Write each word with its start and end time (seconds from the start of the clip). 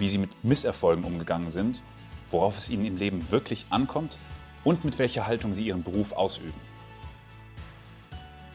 wie 0.00 0.08
sie 0.08 0.18
mit 0.18 0.44
Misserfolgen 0.44 1.04
umgegangen 1.04 1.50
sind, 1.50 1.82
worauf 2.30 2.58
es 2.58 2.70
ihnen 2.70 2.84
im 2.84 2.96
Leben 2.96 3.30
wirklich 3.30 3.66
ankommt 3.70 4.18
und 4.64 4.84
mit 4.84 4.98
welcher 4.98 5.26
Haltung 5.26 5.54
sie 5.54 5.66
ihren 5.66 5.82
Beruf 5.82 6.12
ausüben. 6.12 6.60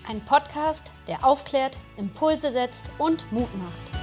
Ein 0.07 0.21
Podcast, 0.21 0.91
der 1.07 1.25
aufklärt, 1.25 1.79
Impulse 1.97 2.51
setzt 2.51 2.91
und 2.99 3.31
Mut 3.31 3.49
macht. 3.57 3.94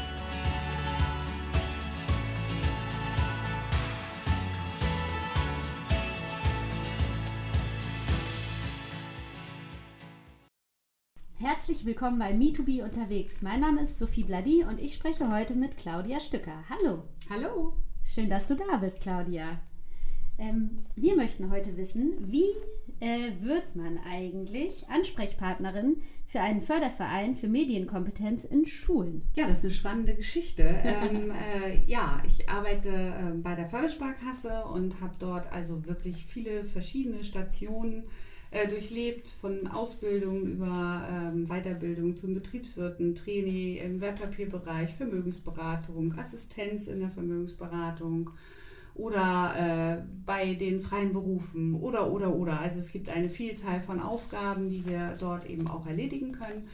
Herzlich 11.82 11.96
willkommen 11.96 12.20
bei 12.20 12.30
Me2B 12.30 12.84
unterwegs. 12.84 13.42
Mein 13.42 13.58
Name 13.58 13.82
ist 13.82 13.98
Sophie 13.98 14.22
Bladi 14.22 14.62
und 14.62 14.80
ich 14.80 14.94
spreche 14.94 15.32
heute 15.32 15.56
mit 15.56 15.76
Claudia 15.76 16.20
Stücker. 16.20 16.62
Hallo. 16.70 17.02
Hallo. 17.28 17.72
Schön, 18.04 18.30
dass 18.30 18.46
du 18.46 18.54
da 18.54 18.76
bist, 18.76 19.00
Claudia. 19.00 19.60
Ähm, 20.38 20.78
wir 20.94 21.16
möchten 21.16 21.50
heute 21.50 21.76
wissen, 21.76 22.12
wie 22.20 22.44
äh, 23.00 23.32
wird 23.40 23.74
man 23.74 23.98
eigentlich 24.08 24.88
Ansprechpartnerin 24.90 25.96
für 26.28 26.40
einen 26.40 26.60
Förderverein 26.60 27.34
für 27.34 27.48
Medienkompetenz 27.48 28.44
in 28.44 28.64
Schulen? 28.64 29.22
Ja, 29.34 29.48
das 29.48 29.58
ist 29.58 29.64
eine 29.64 29.72
spannende 29.72 30.14
Geschichte. 30.14 30.62
ähm, 30.84 31.32
äh, 31.32 31.84
ja, 31.90 32.22
ich 32.24 32.48
arbeite 32.48 32.90
äh, 32.90 33.36
bei 33.42 33.56
der 33.56 33.68
Fördersparkasse 33.68 34.66
und 34.66 35.00
habe 35.00 35.14
dort 35.18 35.52
also 35.52 35.84
wirklich 35.84 36.26
viele 36.26 36.62
verschiedene 36.62 37.24
Stationen 37.24 38.04
äh, 38.52 38.68
durchlebt, 38.68 39.30
von 39.40 39.66
Ausbildung 39.66 40.44
über 40.44 41.08
ähm, 41.10 41.46
Weiterbildung 41.46 42.16
zum 42.16 42.34
Betriebswirten, 42.34 43.14
Training 43.14 43.76
im 43.78 44.00
Wertpapierbereich, 44.00 44.94
Vermögensberatung, 44.94 46.14
Assistenz 46.18 46.86
in 46.86 47.00
der 47.00 47.08
Vermögensberatung 47.08 48.30
oder 48.94 49.54
äh, 49.58 50.02
bei 50.26 50.52
den 50.52 50.80
freien 50.80 51.12
Berufen 51.12 51.74
oder 51.74 52.12
oder 52.12 52.34
oder. 52.34 52.60
Also 52.60 52.78
es 52.78 52.92
gibt 52.92 53.08
eine 53.08 53.30
Vielzahl 53.30 53.80
von 53.80 54.00
Aufgaben, 54.00 54.68
die 54.68 54.86
wir 54.86 55.16
dort 55.18 55.48
eben 55.48 55.66
auch 55.66 55.86
erledigen 55.86 56.32
können. 56.32 56.68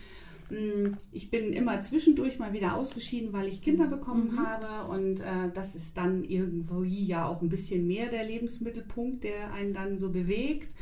Mm, 0.51 0.97
ich 1.13 1.31
bin 1.31 1.53
immer 1.53 1.81
zwischendurch 1.81 2.41
mal 2.41 2.53
wieder 2.53 2.75
ausgeschieden, 2.75 3.33
weil 3.33 3.47
ich 3.47 3.63
Kinder 3.63 3.87
bekommen 3.87 4.33
mhm. 4.33 4.41
habe 4.45 4.93
und 4.93 5.21
äh, 5.21 5.53
das 5.55 5.77
ist 5.77 5.97
dann 5.97 6.25
irgendwie 6.25 7.05
ja 7.05 7.29
auch 7.29 7.41
ein 7.41 7.49
bisschen 7.49 7.87
mehr 7.87 8.09
der 8.09 8.25
Lebensmittelpunkt, 8.25 9.23
der 9.23 9.53
einen 9.53 9.73
dann 9.73 10.01
so 10.01 10.11
bewegt. 10.11 10.75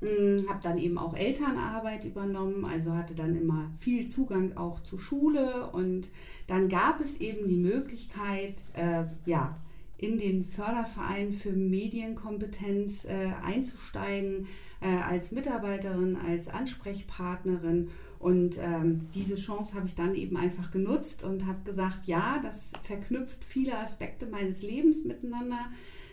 Hm, 0.00 0.48
habe 0.48 0.60
dann 0.62 0.78
eben 0.78 0.96
auch 0.96 1.14
Elternarbeit 1.14 2.06
übernommen, 2.06 2.64
also 2.64 2.94
hatte 2.94 3.14
dann 3.14 3.36
immer 3.36 3.70
viel 3.78 4.06
Zugang 4.06 4.56
auch 4.56 4.82
zur 4.82 4.98
Schule 4.98 5.68
und 5.72 6.08
dann 6.46 6.70
gab 6.70 7.00
es 7.00 7.18
eben 7.20 7.48
die 7.48 7.58
Möglichkeit, 7.58 8.54
äh, 8.74 9.04
ja, 9.26 9.58
in 9.98 10.16
den 10.16 10.46
Förderverein 10.46 11.30
für 11.32 11.52
Medienkompetenz 11.52 13.04
äh, 13.04 13.32
einzusteigen, 13.44 14.46
äh, 14.80 14.88
als 14.88 15.32
Mitarbeiterin, 15.32 16.16
als 16.16 16.48
Ansprechpartnerin. 16.48 17.90
Und 18.18 18.58
ähm, 18.58 19.08
diese 19.14 19.36
Chance 19.36 19.74
habe 19.74 19.86
ich 19.86 19.94
dann 19.94 20.14
eben 20.14 20.38
einfach 20.38 20.70
genutzt 20.70 21.22
und 21.22 21.44
habe 21.44 21.60
gesagt, 21.64 22.06
ja, 22.06 22.38
das 22.42 22.72
verknüpft 22.82 23.44
viele 23.44 23.76
Aspekte 23.78 24.26
meines 24.26 24.62
Lebens 24.62 25.04
miteinander. 25.04 25.66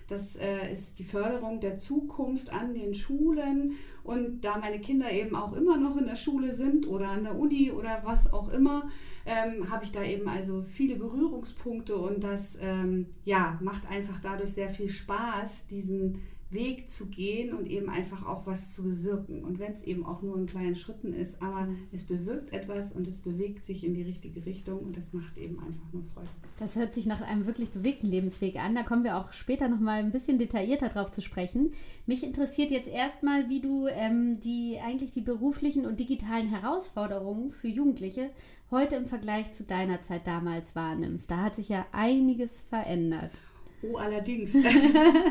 Das 0.07 0.35
äh, 0.37 0.71
ist 0.71 0.99
die 0.99 1.03
Förderung 1.03 1.59
der 1.59 1.77
Zukunft 1.77 2.51
an 2.51 2.73
den 2.73 2.93
Schulen. 2.93 3.73
Und 4.03 4.45
da 4.45 4.57
meine 4.57 4.79
Kinder 4.79 5.11
eben 5.11 5.35
auch 5.35 5.53
immer 5.53 5.77
noch 5.77 5.97
in 5.97 6.05
der 6.05 6.15
Schule 6.15 6.53
sind 6.53 6.87
oder 6.87 7.09
an 7.09 7.23
der 7.23 7.37
Uni 7.37 7.71
oder 7.71 8.01
was 8.05 8.31
auch 8.31 8.49
immer, 8.49 8.89
ähm, 9.25 9.69
habe 9.69 9.83
ich 9.83 9.91
da 9.91 10.01
eben 10.01 10.29
also 10.29 10.63
viele 10.63 10.95
Berührungspunkte 10.95 11.97
und 11.97 12.23
das 12.23 12.57
ähm, 12.61 13.07
ja, 13.25 13.59
macht 13.61 13.89
einfach 13.91 14.21
dadurch 14.21 14.53
sehr 14.53 14.69
viel 14.69 14.89
Spaß, 14.89 15.65
diesen 15.69 16.19
Weg 16.49 16.89
zu 16.89 17.07
gehen 17.07 17.53
und 17.53 17.67
eben 17.67 17.89
einfach 17.89 18.25
auch 18.25 18.45
was 18.45 18.73
zu 18.73 18.83
bewirken. 18.83 19.43
Und 19.43 19.59
wenn 19.59 19.73
es 19.73 19.83
eben 19.83 20.05
auch 20.05 20.21
nur 20.21 20.37
in 20.37 20.45
kleinen 20.45 20.77
Schritten 20.77 21.11
ist, 21.13 21.41
aber 21.41 21.67
es 21.91 22.05
bewirkt 22.05 22.53
etwas 22.53 22.93
und 22.93 23.05
es 23.07 23.19
bewegt 23.19 23.65
sich 23.65 23.83
in 23.83 23.93
die 23.93 24.03
richtige 24.03 24.45
Richtung 24.45 24.79
und 24.79 24.95
das 24.95 25.11
macht 25.11 25.37
eben 25.37 25.59
einfach 25.59 25.91
nur 25.91 26.03
Freude. 26.03 26.29
Das 26.57 26.75
hört 26.75 26.95
sich 26.95 27.05
nach 27.05 27.21
einem 27.21 27.45
wirklich 27.45 27.69
bewegten 27.69 28.07
Lebensweg 28.07 28.55
an. 28.57 28.73
Da 28.73 28.81
kommen 28.81 29.03
wir 29.03 29.17
auch 29.17 29.31
später 29.31 29.67
noch 29.67 29.79
mal 29.79 29.99
ein 29.99 30.11
bisschen 30.11 30.39
detaillierter 30.39 30.89
drauf 30.89 31.11
zu 31.11 31.21
sprechen. 31.21 31.73
Mich 32.07 32.23
interessiert 32.23 32.71
jetzt 32.71 32.87
erstmal, 32.87 33.47
wie 33.47 33.61
du 33.61 33.87
ähm, 33.87 34.39
die 34.39 34.79
eigentlich 34.83 35.11
die 35.11 35.21
beruflichen 35.21 35.85
und 35.85 35.99
digitalen 35.99 36.49
Herausforderungen 36.49 37.51
für 37.51 37.67
Jugendliche 37.67 38.31
heute 38.71 38.95
im 38.95 39.05
Vergleich 39.05 39.53
zu 39.53 39.65
deiner 39.65 40.01
Zeit 40.01 40.25
damals 40.25 40.75
wahrnimmst. 40.75 41.29
Da 41.29 41.43
hat 41.43 41.55
sich 41.55 41.69
ja 41.69 41.85
einiges 41.91 42.63
verändert. 42.63 43.39
Oh, 43.83 43.97
allerdings. 43.97 44.55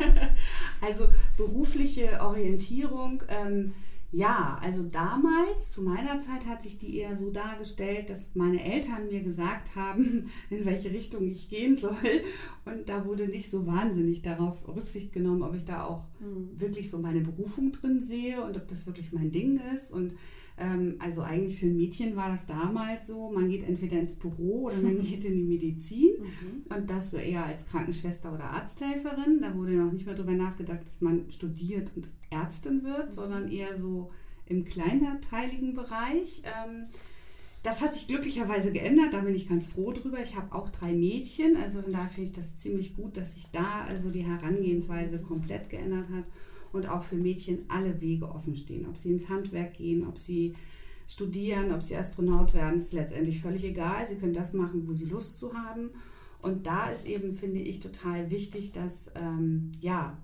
also 0.81 1.09
berufliche 1.37 2.21
Orientierung. 2.21 3.25
Ähm, 3.29 3.75
ja, 4.13 4.59
also 4.63 4.83
damals, 4.85 5.73
zu 5.73 5.83
meiner 5.83 6.21
Zeit, 6.21 6.47
hat 6.47 6.63
sich 6.63 6.79
die 6.79 6.97
eher 6.97 7.17
so 7.17 7.31
dargestellt, 7.31 8.09
dass 8.09 8.29
meine 8.35 8.63
Eltern 8.63 9.09
mir 9.09 9.21
gesagt 9.21 9.75
haben, 9.75 10.31
in 10.51 10.65
welche 10.65 10.91
Richtung 10.91 11.29
ich 11.29 11.49
gehen 11.49 11.77
soll. 11.77 11.95
Und 12.65 12.89
da 12.89 13.05
wurde 13.05 13.29
nicht 13.29 13.51
so 13.51 13.67
wahnsinnig 13.67 14.23
darauf 14.23 14.67
Rücksicht 14.69 15.13
genommen, 15.13 15.43
ob 15.43 15.55
ich 15.55 15.65
da 15.65 15.85
auch 15.85 16.07
mhm. 16.21 16.61
wirklich 16.61 16.91
so 16.91 16.99
meine 16.99 17.21
Berufung 17.21 17.73
drin 17.73 18.03
sehe 18.03 18.43
und 18.45 18.57
ob 18.57 18.69
das 18.69 18.87
wirklich 18.87 19.13
mein 19.13 19.31
Ding 19.31 19.61
ist. 19.75 19.91
Und 19.91 20.15
also 21.01 21.21
eigentlich 21.21 21.59
für 21.59 21.67
ein 21.67 21.77
Mädchen 21.77 22.17
war 22.17 22.31
das 22.31 22.47
damals 22.47 23.07
so, 23.07 23.31
man 23.31 23.49
geht 23.49 23.69
entweder 23.69 23.99
ins 23.99 24.15
Büro 24.15 24.65
oder 24.65 24.77
man 24.77 25.01
geht 25.03 25.25
in 25.25 25.35
die 25.35 25.45
Medizin 25.45 26.15
mhm. 26.19 26.75
und 26.75 26.89
das 26.89 27.11
so 27.11 27.19
eher 27.19 27.45
als 27.45 27.67
Krankenschwester 27.67 28.33
oder 28.33 28.45
Arzthelferin. 28.45 29.41
Da 29.43 29.55
wurde 29.55 29.73
noch 29.73 29.93
nicht 29.93 30.07
mehr 30.07 30.15
darüber 30.15 30.33
nachgedacht, 30.33 30.87
dass 30.87 31.01
man 31.03 31.31
studiert 31.31 31.93
und 31.95 32.09
Ärztin 32.31 32.85
wird, 32.85 33.09
mhm. 33.09 33.13
sondern 33.13 33.49
eher 33.49 33.79
so 33.79 34.11
im 34.47 34.65
kleinteiligen 34.65 35.75
Bereich. 35.75 36.43
Ähm, 36.45 36.87
das 37.63 37.81
hat 37.81 37.93
sich 37.93 38.07
glücklicherweise 38.07 38.71
geändert, 38.73 39.13
da 39.13 39.21
bin 39.23 39.35
ich 39.35 39.49
ganz 39.49 39.67
froh 39.67 39.93
drüber. 39.93 40.23
Ich 40.23 40.37
habe 40.37 40.55
auch 40.55 40.69
drei 40.69 40.93
Mädchen, 40.93 41.57
also 41.57 41.83
von 41.83 41.93
daher 41.93 42.09
finde 42.09 42.31
ich 42.31 42.37
das 42.37 42.57
ziemlich 42.57 42.95
gut, 42.95 43.17
dass 43.17 43.35
sich 43.35 43.47
da 43.51 43.85
also 43.89 44.09
die 44.11 44.25
Herangehensweise 44.25 45.19
komplett 45.19 45.69
geändert 45.69 46.09
hat 46.09 46.25
und 46.73 46.89
auch 46.89 47.03
für 47.03 47.17
Mädchen 47.17 47.65
alle 47.69 48.01
Wege 48.01 48.29
offen 48.29 48.55
stehen. 48.55 48.87
Ob 48.87 48.97
sie 48.97 49.11
ins 49.11 49.29
Handwerk 49.29 49.75
gehen, 49.75 50.07
ob 50.07 50.19
sie 50.19 50.55
studieren, 51.09 51.73
ob 51.73 51.83
sie 51.83 51.97
Astronaut 51.97 52.55
werden, 52.55 52.79
ist 52.79 52.93
letztendlich 52.93 53.41
völlig 53.41 53.65
egal. 53.65 54.07
Sie 54.07 54.17
können 54.17 54.33
das 54.33 54.53
machen, 54.53 54.87
wo 54.87 54.93
sie 54.93 55.07
Lust 55.07 55.37
zu 55.37 55.55
haben. 55.55 55.91
Und 56.43 56.67
da 56.67 56.91
ist 56.91 57.07
eben, 57.07 57.35
finde 57.35 57.61
ich, 57.61 57.81
total 57.81 58.31
wichtig, 58.31 58.73
dass 58.73 59.11
ähm, 59.15 59.71
ja, 59.81 60.19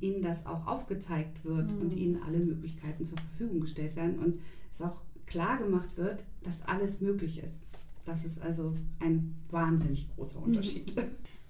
ihnen 0.00 0.22
das 0.22 0.46
auch 0.46 0.66
aufgezeigt 0.66 1.44
wird 1.44 1.72
mhm. 1.72 1.80
und 1.80 1.94
ihnen 1.94 2.22
alle 2.22 2.38
Möglichkeiten 2.38 3.04
zur 3.04 3.18
Verfügung 3.18 3.60
gestellt 3.60 3.96
werden 3.96 4.18
und 4.18 4.40
es 4.70 4.80
auch 4.80 5.02
klar 5.26 5.58
gemacht 5.58 5.96
wird, 5.96 6.24
dass 6.42 6.62
alles 6.62 7.00
möglich 7.00 7.42
ist. 7.42 7.60
Das 8.06 8.24
ist 8.24 8.40
also 8.40 8.74
ein 8.98 9.36
wahnsinnig 9.50 10.08
großer 10.14 10.42
Unterschied. 10.42 10.94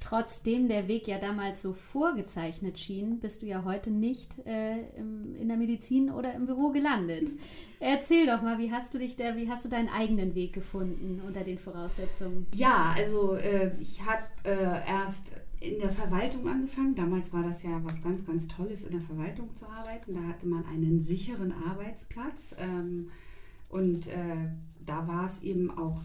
Trotzdem 0.01 0.69
der 0.69 0.89
Weg 0.89 1.07
ja 1.07 1.19
damals 1.19 1.61
so 1.61 1.75
vorgezeichnet 1.75 2.79
schien, 2.79 3.21
bist 3.21 3.43
du 3.43 3.47
ja 3.47 3.65
heute 3.65 3.91
nicht 3.91 4.39
äh, 4.47 4.81
im, 4.97 5.37
in 5.37 5.49
der 5.49 5.59
Medizin 5.59 6.11
oder 6.11 6.35
im 6.35 6.47
Büro 6.47 6.71
gelandet. 6.71 7.31
Erzähl 7.81 8.27
doch 8.27 8.43
mal, 8.43 8.59
wie 8.59 8.73
hast 8.73 8.93
du 8.95 8.99
dich 8.99 9.17
da, 9.17 9.37
wie 9.37 9.49
hast 9.49 9.65
du 9.65 9.69
deinen 9.69 9.89
eigenen 9.89 10.35
Weg 10.35 10.55
gefunden 10.55 11.21
unter 11.27 11.45
den 11.45 11.59
Voraussetzungen? 11.59 12.47
Ja, 12.55 12.95
also 12.97 13.35
äh, 13.35 13.73
ich 13.79 14.03
habe 14.05 14.25
äh, 14.45 14.89
erst 14.89 15.33
in 15.61 15.79
der 15.79 15.91
Verwaltung 15.91 16.49
angefangen. 16.49 16.95
Damals 16.95 17.33
war 17.33 17.43
das 17.43 17.63
ja 17.63 17.81
was 17.85 18.01
ganz, 18.01 18.25
ganz 18.25 18.49
Tolles, 18.49 18.83
in 18.83 18.93
der 18.93 19.03
Verwaltung 19.03 19.55
zu 19.55 19.67
arbeiten. 19.67 20.15
Da 20.15 20.23
hatte 20.23 20.49
man 20.49 20.65
einen 20.67 21.01
sicheren 21.01 21.53
Arbeitsplatz 21.53 22.55
ähm, 22.59 23.11
und 23.69 24.09
äh, 24.09 24.49
da 24.85 25.07
war 25.07 25.27
es 25.27 25.43
eben 25.43 25.71
auch 25.71 26.01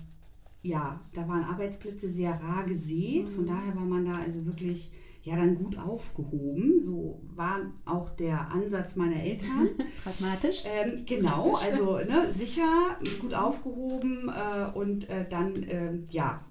ja, 0.66 1.00
da 1.14 1.28
waren 1.28 1.44
Arbeitsplätze 1.44 2.10
sehr 2.10 2.34
rar 2.42 2.64
gesät. 2.66 3.30
Von 3.30 3.44
mhm. 3.44 3.48
daher 3.48 3.76
war 3.76 3.86
man 3.86 4.06
da 4.06 4.16
also 4.16 4.46
wirklich 4.46 4.92
ja 5.24 5.36
dann 5.36 5.56
gut 5.56 5.78
aufgehoben. 5.78 6.82
So 6.84 7.22
war 7.36 7.60
auch 7.86 8.10
der 8.12 8.52
Ansatz 8.52 8.96
meiner 8.96 9.22
Eltern. 9.22 9.70
Pragmatisch. 10.04 10.64
Ähm, 10.66 11.06
genau, 11.06 11.56
also 11.56 11.98
ne, 12.00 12.32
sicher, 12.32 12.98
gut 13.20 13.34
aufgehoben 13.34 14.30
äh, 14.30 14.78
und 14.78 15.10
äh, 15.10 15.28
dann, 15.28 15.64
äh, 15.64 16.00
ja, 16.12 16.46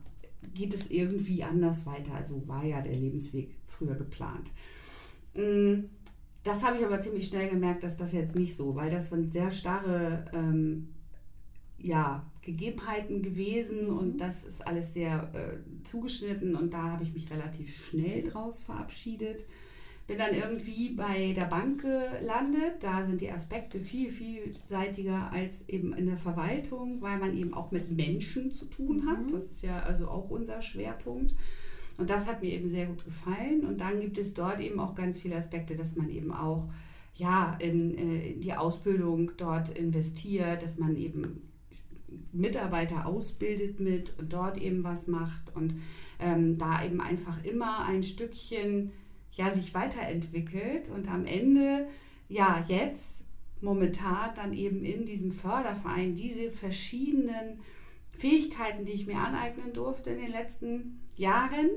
geht 0.55 0.75
es 0.75 0.91
irgendwie 0.91 1.43
anders 1.43 1.87
weiter. 1.87 2.15
Also 2.15 2.47
war 2.47 2.65
ja 2.65 2.81
der 2.81 2.95
Lebensweg 2.95 3.57
früher 3.65 3.95
geplant. 3.95 4.51
Mm, 5.35 5.87
das 6.43 6.63
habe 6.63 6.77
ich 6.77 6.85
aber 6.85 7.01
ziemlich 7.01 7.27
schnell 7.27 7.49
gemerkt, 7.49 7.83
dass 7.83 7.97
das 7.97 8.13
jetzt 8.13 8.35
nicht 8.35 8.55
so, 8.55 8.75
weil 8.75 8.91
das 8.91 9.09
sind 9.09 9.33
sehr 9.33 9.51
starre 9.51 10.25
ähm, 10.33 10.95
ja, 11.85 12.25
Gegebenheiten 12.41 13.23
gewesen 13.23 13.89
mhm. 13.89 13.99
und 13.99 14.19
das 14.19 14.45
ist 14.45 14.67
alles 14.67 14.95
sehr 14.95 15.31
äh, 15.35 15.85
zugeschnitten 15.85 16.57
und 16.57 16.73
da 16.73 16.93
habe 16.93 17.05
ich 17.05 17.13
mich 17.13 17.31
relativ 17.31 17.89
schnell 17.89 18.23
draus 18.23 18.63
verabschiedet. 18.63 19.47
Bin 20.07 20.19
dann 20.19 20.35
irgendwie 20.35 20.91
bei 20.91 21.33
der 21.33 21.47
Bank 21.47 21.81
gelandet. 21.81 22.75
Da 22.81 23.07
sind 23.07 23.23
die 23.23 23.33
Aspekte 23.33 23.81
viel, 23.81 24.11
vielseitiger 24.11 25.33
als 25.33 25.67
eben 25.67 25.95
in 25.95 26.05
der 26.07 26.19
Verwaltung, 26.19 27.01
weil 27.01 27.19
man 27.19 27.35
eben 27.35 27.55
auch 27.55 27.71
mit 27.71 27.91
Menschen 27.91 28.51
zu 28.51 28.67
tun 28.67 29.07
hat. 29.07 29.23
Mhm. 29.23 29.33
Das 29.33 29.45
ist 29.45 29.63
ja 29.63 29.81
also 29.81 30.09
auch 30.09 30.29
unser 30.29 30.61
Schwerpunkt. 30.61 31.35
Und 31.97 32.11
das 32.11 32.27
hat 32.27 32.43
mir 32.43 32.53
eben 32.53 32.69
sehr 32.69 32.85
gut 32.87 33.03
gefallen. 33.05 33.65
Und 33.65 33.81
dann 33.81 34.01
gibt 34.01 34.19
es 34.19 34.35
dort 34.35 34.61
eben 34.61 34.79
auch 34.79 34.95
ganz 34.95 35.19
viele 35.19 35.37
Aspekte, 35.37 35.75
dass 35.75 35.97
man 35.97 36.11
eben 36.11 36.33
auch 36.33 36.69
ja, 37.15 37.57
in, 37.61 37.97
äh, 37.97 38.33
in 38.33 38.41
die 38.41 38.55
Ausbildung 38.55 39.33
dort 39.39 39.71
investiert, 39.71 40.63
dass 40.63 40.77
man 40.77 40.97
eben 40.97 41.54
Mitarbeiter 42.33 43.07
ausbildet 43.07 43.81
mit 43.81 44.15
und 44.19 44.33
dort 44.33 44.61
eben 44.61 44.85
was 44.85 45.07
macht 45.07 45.55
und 45.55 45.75
ähm, 46.21 46.59
da 46.59 46.85
eben 46.85 47.01
einfach 47.01 47.45
immer 47.45 47.85
ein 47.87 48.03
Stückchen 48.03 48.93
ja, 49.33 49.51
sich 49.51 49.75
weiterentwickelt 49.75 50.89
und 50.89 51.09
am 51.09 51.27
Ende, 51.27 51.89
ja, 52.29 52.65
jetzt 52.69 53.25
momentan 53.61 54.31
dann 54.37 54.53
eben 54.53 54.85
in 54.85 55.05
diesem 55.07 55.33
Förderverein 55.33 56.15
diese 56.15 56.51
verschiedenen 56.51 57.61
Fähigkeiten, 58.11 58.85
die 58.85 58.93
ich 58.93 59.07
mir 59.07 59.17
aneignen 59.17 59.73
durfte 59.73 60.11
in 60.11 60.19
den 60.19 60.31
letzten 60.31 61.01
Jahren, 61.17 61.71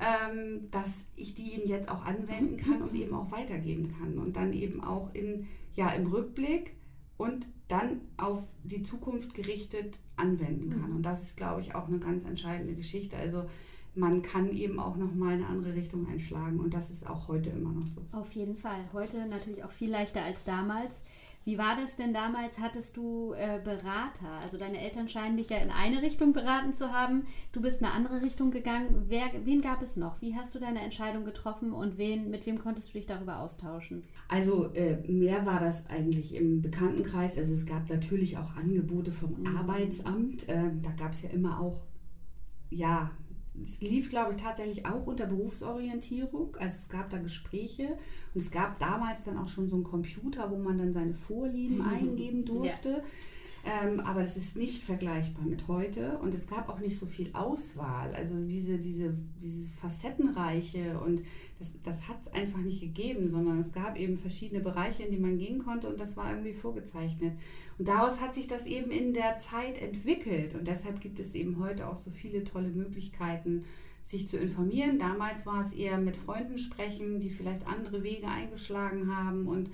ähm, 0.00 0.70
dass 0.70 1.06
ich 1.16 1.34
die 1.34 1.54
eben 1.54 1.68
jetzt 1.68 1.90
auch 1.90 2.04
anwenden 2.04 2.56
kann 2.56 2.82
und 2.82 2.94
eben 2.94 3.14
auch 3.14 3.30
weitergeben 3.30 3.92
kann 3.98 4.18
und 4.18 4.36
dann 4.36 4.52
eben 4.52 4.82
auch 4.82 5.14
in, 5.14 5.46
ja, 5.74 5.90
im 5.90 6.06
Rückblick 6.06 6.72
und 7.18 7.46
dann 7.68 8.00
auf 8.16 8.48
die 8.64 8.82
Zukunft 8.82 9.34
gerichtet 9.34 9.98
anwenden 10.16 10.70
kann. 10.70 10.90
Mhm. 10.90 10.96
Und 10.96 11.02
das 11.02 11.22
ist, 11.24 11.36
glaube 11.36 11.60
ich, 11.60 11.74
auch 11.74 11.88
eine 11.88 11.98
ganz 11.98 12.24
entscheidende 12.24 12.74
Geschichte. 12.74 13.16
Also 13.16 13.44
man 13.94 14.22
kann 14.22 14.56
eben 14.56 14.78
auch 14.78 14.96
noch 14.96 15.12
mal 15.14 15.34
eine 15.34 15.46
andere 15.46 15.74
Richtung 15.74 16.06
einschlagen 16.08 16.60
und 16.60 16.72
das 16.72 16.90
ist 16.90 17.06
auch 17.08 17.28
heute 17.28 17.50
immer 17.50 17.72
noch 17.72 17.86
so. 17.86 18.00
Auf 18.12 18.32
jeden 18.32 18.56
Fall. 18.56 18.78
Heute 18.92 19.26
natürlich 19.26 19.64
auch 19.64 19.70
viel 19.70 19.90
leichter 19.90 20.22
als 20.22 20.44
damals. 20.44 21.02
Wie 21.44 21.56
war 21.56 21.76
das 21.76 21.96
denn 21.96 22.12
damals? 22.12 22.60
Hattest 22.60 22.96
du 22.96 23.32
äh, 23.32 23.58
Berater? 23.62 24.28
Also 24.42 24.58
deine 24.58 24.80
Eltern 24.80 25.08
scheinen 25.08 25.36
dich 25.36 25.48
ja 25.48 25.56
in 25.58 25.70
eine 25.70 26.02
Richtung 26.02 26.32
beraten 26.32 26.74
zu 26.74 26.92
haben. 26.92 27.26
Du 27.52 27.62
bist 27.62 27.80
in 27.80 27.86
eine 27.86 27.94
andere 27.94 28.20
Richtung 28.20 28.50
gegangen. 28.50 29.06
Wer, 29.08 29.30
wen 29.44 29.62
gab 29.62 29.80
es 29.80 29.96
noch? 29.96 30.20
Wie 30.20 30.36
hast 30.36 30.54
du 30.54 30.58
deine 30.58 30.80
Entscheidung 30.80 31.24
getroffen 31.24 31.72
und 31.72 31.96
wen, 31.96 32.30
mit 32.30 32.44
wem 32.44 32.58
konntest 32.58 32.90
du 32.90 32.98
dich 32.98 33.06
darüber 33.06 33.38
austauschen? 33.38 34.04
Also 34.28 34.72
äh, 34.74 34.96
mehr 35.10 35.46
war 35.46 35.60
das 35.60 35.88
eigentlich 35.88 36.34
im 36.34 36.60
Bekanntenkreis. 36.60 37.38
Also 37.38 37.54
es 37.54 37.64
gab 37.64 37.88
natürlich 37.88 38.36
auch 38.36 38.56
Angebote 38.56 39.10
vom 39.10 39.40
mhm. 39.40 39.56
Arbeitsamt. 39.56 40.48
Äh, 40.48 40.70
da 40.82 40.90
gab 40.90 41.12
es 41.12 41.22
ja 41.22 41.30
immer 41.30 41.60
auch 41.60 41.82
ja, 42.70 43.10
es 43.62 43.80
lief, 43.80 44.10
glaube 44.10 44.32
ich, 44.32 44.42
tatsächlich 44.42 44.86
auch 44.86 45.06
unter 45.06 45.26
Berufsorientierung. 45.26 46.56
Also 46.56 46.76
es 46.76 46.88
gab 46.88 47.10
da 47.10 47.18
Gespräche 47.18 47.96
und 48.34 48.42
es 48.42 48.50
gab 48.50 48.78
damals 48.78 49.24
dann 49.24 49.38
auch 49.38 49.48
schon 49.48 49.68
so 49.68 49.76
einen 49.76 49.84
Computer, 49.84 50.50
wo 50.50 50.56
man 50.56 50.78
dann 50.78 50.92
seine 50.92 51.14
Vorlieben 51.14 51.82
eingeben 51.88 52.44
durfte. 52.44 52.88
Ja. 52.88 53.02
Ähm, 53.68 54.00
aber 54.00 54.22
das 54.22 54.38
ist 54.38 54.56
nicht 54.56 54.82
vergleichbar 54.82 55.44
mit 55.44 55.68
heute 55.68 56.18
und 56.22 56.32
es 56.32 56.46
gab 56.46 56.70
auch 56.70 56.78
nicht 56.78 56.98
so 56.98 57.04
viel 57.04 57.28
Auswahl. 57.34 58.14
Also 58.14 58.34
diese, 58.46 58.78
diese, 58.78 59.14
dieses 59.42 59.74
Facettenreiche 59.74 60.98
und 61.00 61.20
das, 61.58 61.72
das 61.82 62.08
hat 62.08 62.16
es 62.22 62.32
einfach 62.32 62.60
nicht 62.60 62.80
gegeben, 62.80 63.30
sondern 63.30 63.60
es 63.60 63.70
gab 63.70 63.98
eben 63.98 64.16
verschiedene 64.16 64.62
Bereiche, 64.62 65.02
in 65.02 65.10
die 65.10 65.18
man 65.18 65.36
gehen 65.36 65.58
konnte 65.62 65.86
und 65.88 66.00
das 66.00 66.16
war 66.16 66.30
irgendwie 66.30 66.54
vorgezeichnet. 66.54 67.34
Und 67.76 67.88
daraus 67.88 68.22
hat 68.22 68.32
sich 68.32 68.46
das 68.46 68.66
eben 68.66 68.90
in 68.90 69.12
der 69.12 69.38
Zeit 69.38 69.76
entwickelt 69.76 70.54
und 70.54 70.66
deshalb 70.66 71.02
gibt 71.02 71.20
es 71.20 71.34
eben 71.34 71.58
heute 71.58 71.88
auch 71.88 71.98
so 71.98 72.10
viele 72.10 72.44
tolle 72.44 72.70
Möglichkeiten, 72.70 73.66
sich 74.02 74.28
zu 74.28 74.38
informieren. 74.38 74.98
Damals 74.98 75.44
war 75.44 75.60
es 75.60 75.74
eher 75.74 75.98
mit 75.98 76.16
Freunden 76.16 76.56
sprechen, 76.56 77.20
die 77.20 77.28
vielleicht 77.28 77.66
andere 77.66 78.02
Wege 78.02 78.28
eingeschlagen 78.28 79.14
haben 79.14 79.46
und 79.46 79.68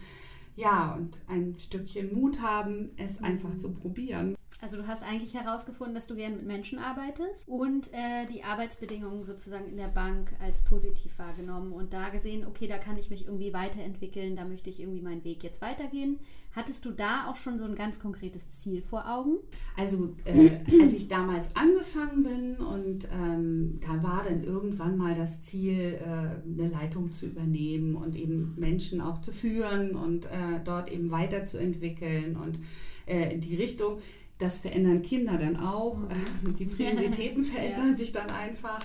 ja, 0.56 0.94
und 0.94 1.18
ein 1.26 1.56
Stückchen 1.58 2.14
Mut 2.14 2.40
haben, 2.40 2.90
es 2.96 3.20
mhm. 3.20 3.26
einfach 3.26 3.58
zu 3.58 3.72
probieren. 3.72 4.36
Also 4.60 4.76
du 4.76 4.86
hast 4.86 5.02
eigentlich 5.02 5.34
herausgefunden, 5.34 5.94
dass 5.94 6.06
du 6.06 6.14
gerne 6.14 6.36
mit 6.36 6.46
Menschen 6.46 6.78
arbeitest 6.78 7.48
und 7.48 7.92
äh, 7.92 8.26
die 8.32 8.44
Arbeitsbedingungen 8.44 9.24
sozusagen 9.24 9.66
in 9.66 9.76
der 9.76 9.88
Bank 9.88 10.32
als 10.40 10.62
positiv 10.62 11.18
wahrgenommen 11.18 11.72
und 11.72 11.92
da 11.92 12.08
gesehen, 12.08 12.46
okay, 12.46 12.66
da 12.66 12.78
kann 12.78 12.96
ich 12.96 13.10
mich 13.10 13.26
irgendwie 13.26 13.52
weiterentwickeln, 13.52 14.36
da 14.36 14.44
möchte 14.44 14.70
ich 14.70 14.80
irgendwie 14.80 15.02
meinen 15.02 15.24
Weg 15.24 15.42
jetzt 15.42 15.60
weitergehen. 15.60 16.18
Hattest 16.52 16.84
du 16.84 16.92
da 16.92 17.28
auch 17.28 17.36
schon 17.36 17.58
so 17.58 17.64
ein 17.64 17.74
ganz 17.74 17.98
konkretes 17.98 18.48
Ziel 18.48 18.80
vor 18.80 19.10
Augen? 19.10 19.38
Also 19.76 20.14
äh, 20.24 20.58
als 20.80 20.94
ich 20.94 21.08
damals 21.08 21.48
angefangen 21.56 22.22
bin 22.22 22.56
und 22.56 23.08
ähm, 23.12 23.80
da 23.80 24.02
war 24.02 24.24
dann 24.24 24.42
irgendwann 24.44 24.96
mal 24.96 25.14
das 25.14 25.40
Ziel, 25.40 25.98
äh, 26.00 26.06
eine 26.06 26.68
Leitung 26.70 27.10
zu 27.10 27.26
übernehmen 27.26 27.96
und 27.96 28.16
eben 28.16 28.54
Menschen 28.56 29.00
auch 29.00 29.20
zu 29.20 29.32
führen 29.32 29.96
und 29.96 30.26
äh, 30.26 30.60
dort 30.64 30.90
eben 30.90 31.10
weiterzuentwickeln 31.10 32.36
und 32.36 32.60
äh, 33.06 33.34
in 33.34 33.40
die 33.40 33.56
Richtung 33.56 33.98
das 34.38 34.58
verändern 34.58 35.02
Kinder 35.02 35.38
dann 35.38 35.56
auch. 35.56 35.98
Die 36.58 36.66
Prioritäten 36.66 37.44
verändern 37.44 37.90
ja. 37.90 37.96
sich 37.96 38.12
dann 38.12 38.30
einfach. 38.30 38.80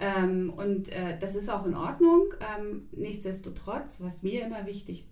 Ähm, 0.00 0.52
und 0.56 0.90
äh, 0.90 1.18
das 1.18 1.34
ist 1.34 1.50
auch 1.50 1.66
in 1.66 1.74
Ordnung. 1.74 2.34
Ähm, 2.58 2.88
nichtsdestotrotz, 2.92 4.00
was 4.00 4.22
mir 4.22 4.44
immer 4.46 4.66
wichtig, 4.66 5.06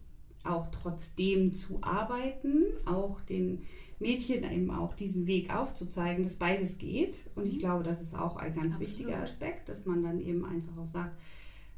auch 0.45 0.69
trotzdem 0.73 1.53
zu 1.53 1.79
arbeiten, 1.83 2.65
auch 2.85 3.21
den 3.21 3.63
Mädchen 4.01 4.43
eben 4.51 4.71
auch 4.71 4.93
diesen 4.93 5.27
Weg 5.27 5.55
aufzuzeigen, 5.55 6.25
dass 6.25 6.37
beides 6.37 6.79
geht. 6.79 7.31
Und 7.37 7.47
ich 7.47 7.55
mhm. 7.55 7.61
glaube, 7.61 7.85
das 7.85 8.01
ist 8.01 8.15
auch 8.15 8.37
ein 8.37 8.53
ganz 8.53 8.75
Absolut. 8.75 8.81
wichtiger 8.81 9.19
Aspekt, 9.19 9.69
dass 9.69 9.87
man 9.87 10.03
dann 10.03 10.21
eben 10.21 10.45
einfach 10.45 10.77
auch 10.77 10.87
sagt, 10.87 11.17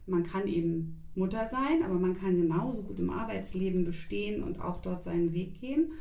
man 0.07 0.25
kann 0.25 0.49
eben 0.49 1.01
Mutter 1.15 1.47
sein, 1.47 1.83
aber 1.85 1.95
man 1.95 2.15
kann 2.15 2.37
genauso 2.37 2.83
gut 2.83 2.99
im 2.99 3.11
Arbeitsleben 3.11 3.85
bestehen 3.85 4.43
und 4.43 4.61
auch 4.61 4.81
dort 4.81 5.05
seinen 5.05 5.33
Weg 5.33 5.61
gehen. 5.61 5.93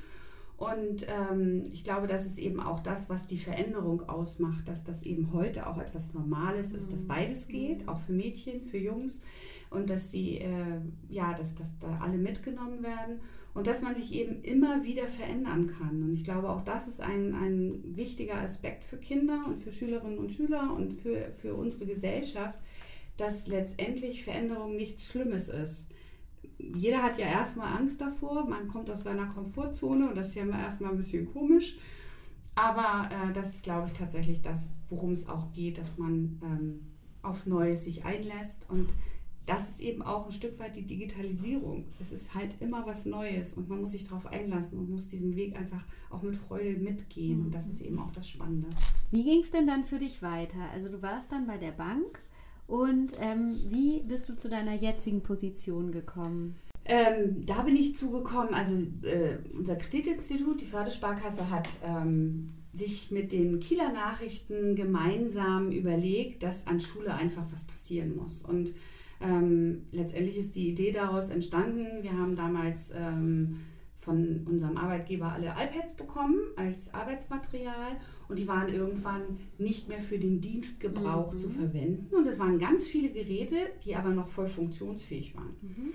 Und 0.64 1.06
ähm, 1.10 1.64
ich 1.74 1.84
glaube, 1.84 2.08
das 2.08 2.26
ist 2.26 2.38
eben 2.38 2.62
auch 2.62 2.80
das, 2.80 3.10
was 3.10 3.26
die 3.26 3.38
Veränderung 3.38 4.08
ausmacht, 4.08 4.66
dass 4.70 4.84
das 4.86 5.04
eben 5.04 5.34
heute 5.34 5.68
auch 5.68 5.78
etwas 5.78 6.14
Normales 6.14 6.72
ist, 6.72 6.94
dass 6.94 7.06
beides 7.06 7.50
geht, 7.50 7.90
auch 7.90 8.00
für 8.00 8.14
Mädchen, 8.14 8.62
für 8.62 8.78
Jungs. 8.78 9.22
Und 9.70 9.90
dass 9.90 10.12
sie, 10.12 10.38
äh, 10.38 10.80
ja, 11.10 11.34
dass, 11.34 11.56
dass 11.56 11.70
da 11.80 12.00
alle 12.02 12.18
mitgenommen 12.18 12.82
werden. 12.82 13.20
Und 13.54 13.68
dass 13.68 13.82
man 13.82 13.96
sich 13.96 14.14
eben 14.14 14.42
immer 14.42 14.86
wieder 14.86 15.08
verändern 15.10 15.68
kann. 15.68 16.02
Und 16.02 16.14
ich 16.14 16.24
glaube, 16.24 16.50
auch 16.50 16.62
das 16.62 16.88
ist 16.88 17.02
ein, 17.02 17.36
ein 17.36 17.84
wichtiger 17.98 18.36
Aspekt 18.36 18.86
für 18.86 18.98
Kinder 18.98 19.44
und 19.46 19.58
für 19.58 19.72
Schülerinnen 19.72 20.18
und 20.18 20.32
Schüler 20.32 20.74
und 20.74 20.94
für, 20.94 21.30
für 21.32 21.56
unsere 21.56 21.86
Gesellschaft, 21.86 22.58
dass 23.18 23.48
letztendlich 23.48 24.24
Veränderung 24.24 24.78
nichts 24.78 25.10
Schlimmes 25.10 25.50
ist 25.50 25.88
jeder 26.58 27.04
hat 27.04 27.18
ja 27.18 27.26
erstmal 27.26 27.78
Angst 27.78 28.02
davor, 28.02 28.48
man 28.48 28.68
kommt 28.68 28.90
aus 28.90 29.04
seiner 29.04 29.28
Komfortzone 29.28 30.10
und 30.10 30.18
das 30.18 30.30
ist 30.30 30.36
ja 30.36 30.44
immer 30.44 30.60
erstmal 30.60 30.92
ein 30.92 30.98
bisschen 30.98 31.32
komisch. 31.32 31.78
Aber 32.56 33.10
äh, 33.12 33.34
das 33.34 33.56
ist, 33.56 33.64
glaube 33.64 33.88
ich, 33.88 33.94
tatsächlich 33.94 34.42
das, 34.42 34.70
worum 34.90 35.12
es 35.12 35.28
auch 35.28 35.52
geht, 35.52 35.78
dass 35.78 35.98
man 35.98 36.40
ähm, 36.44 36.80
auf 37.24 37.46
Neues 37.46 37.86
sich 37.86 38.06
einlässt. 38.06 38.70
Und 38.70 38.94
das 39.46 39.70
ist 39.70 39.80
eben 39.82 40.02
auch 40.02 40.26
ein 40.28 40.32
Stück 40.32 40.60
weit 40.60 40.76
die 40.76 40.86
Digitalisierung. 40.86 41.86
Es 42.00 42.12
ist 42.12 42.34
halt 42.34 42.56
immer 42.62 42.86
was 42.86 43.06
Neues 43.06 43.54
und 43.54 43.68
man 43.70 43.82
muss 43.82 43.92
sich 43.92 44.04
darauf 44.04 44.28
einlassen 44.28 44.78
und 44.78 44.90
muss 44.90 45.08
diesen 45.08 45.36
Weg 45.36 45.58
einfach 45.58 45.84
auch 46.10 46.22
mit 46.22 46.36
Freude 46.36 46.80
mitgehen. 46.80 47.42
Und 47.42 47.54
das 47.54 47.68
ist 47.68 47.82
eben 47.82 48.00
auch 48.00 48.12
das 48.12 48.30
Spannende. 48.30 48.70
Wie 49.12 49.24
ging 49.24 49.42
es 49.42 49.52
denn 49.52 49.68
dann 49.68 49.84
für 49.84 49.98
dich 49.98 50.22
weiter? 50.22 50.70
Also 50.74 50.90
du 50.90 51.02
warst 51.02 51.32
dann 51.32 51.48
bei 51.48 51.58
der 51.58 51.72
Bank 51.72 52.22
und 52.74 53.14
ähm, 53.20 53.56
wie 53.70 54.02
bist 54.02 54.28
du 54.28 54.36
zu 54.36 54.50
deiner 54.50 54.74
jetzigen 54.74 55.22
Position 55.22 55.92
gekommen? 55.92 56.56
Ähm, 56.86 57.46
da 57.46 57.62
bin 57.62 57.76
ich 57.76 57.96
zugekommen, 57.96 58.56
also 58.56 58.74
äh, 59.04 59.38
unser 59.56 59.76
Kreditinstitut, 59.76 60.60
die 60.60 60.66
Fördersparkasse, 60.66 61.52
hat 61.52 61.70
ähm, 61.86 62.50
sich 62.74 63.12
mit 63.12 63.32
den 63.32 63.60
Kieler 63.60 63.94
Nachrichten 63.94 64.76
gemeinsam 64.76 65.72
überlegt, 65.72 66.42
dass 66.42 66.66
an 66.66 66.82
Schule 66.82 67.14
einfach 67.14 67.46
was 67.52 67.64
passieren 67.64 68.16
muss. 68.16 68.42
Und 68.42 68.74
ähm, 69.22 69.84
letztendlich 69.92 70.38
ist 70.38 70.56
die 70.56 70.70
Idee 70.70 70.92
daraus 70.92 71.30
entstanden. 71.30 72.02
Wir 72.02 72.14
haben 72.14 72.36
damals 72.36 72.92
ähm, 72.96 73.60
von 74.00 74.48
unserem 74.48 74.78
Arbeitgeber 74.78 75.32
alle 75.32 75.50
iPads 75.50 75.94
bekommen 75.94 76.40
als 76.56 76.92
Arbeitsmaterial 76.92 78.00
und 78.34 78.40
die 78.40 78.48
waren 78.48 78.68
irgendwann 78.68 79.38
nicht 79.60 79.88
mehr 79.88 80.00
für 80.00 80.18
den 80.18 80.42
Dienstgebrauch 80.42 81.34
mhm. 81.34 81.38
zu 81.38 81.50
verwenden. 81.52 82.16
Und 82.16 82.26
es 82.26 82.40
waren 82.40 82.58
ganz 82.58 82.88
viele 82.88 83.12
Geräte, 83.12 83.58
die 83.86 83.96
aber 83.96 84.10
noch 84.10 84.28
voll 84.28 84.48
funktionsfähig 84.48 85.36
waren. 85.36 85.56
Mhm. 85.62 85.94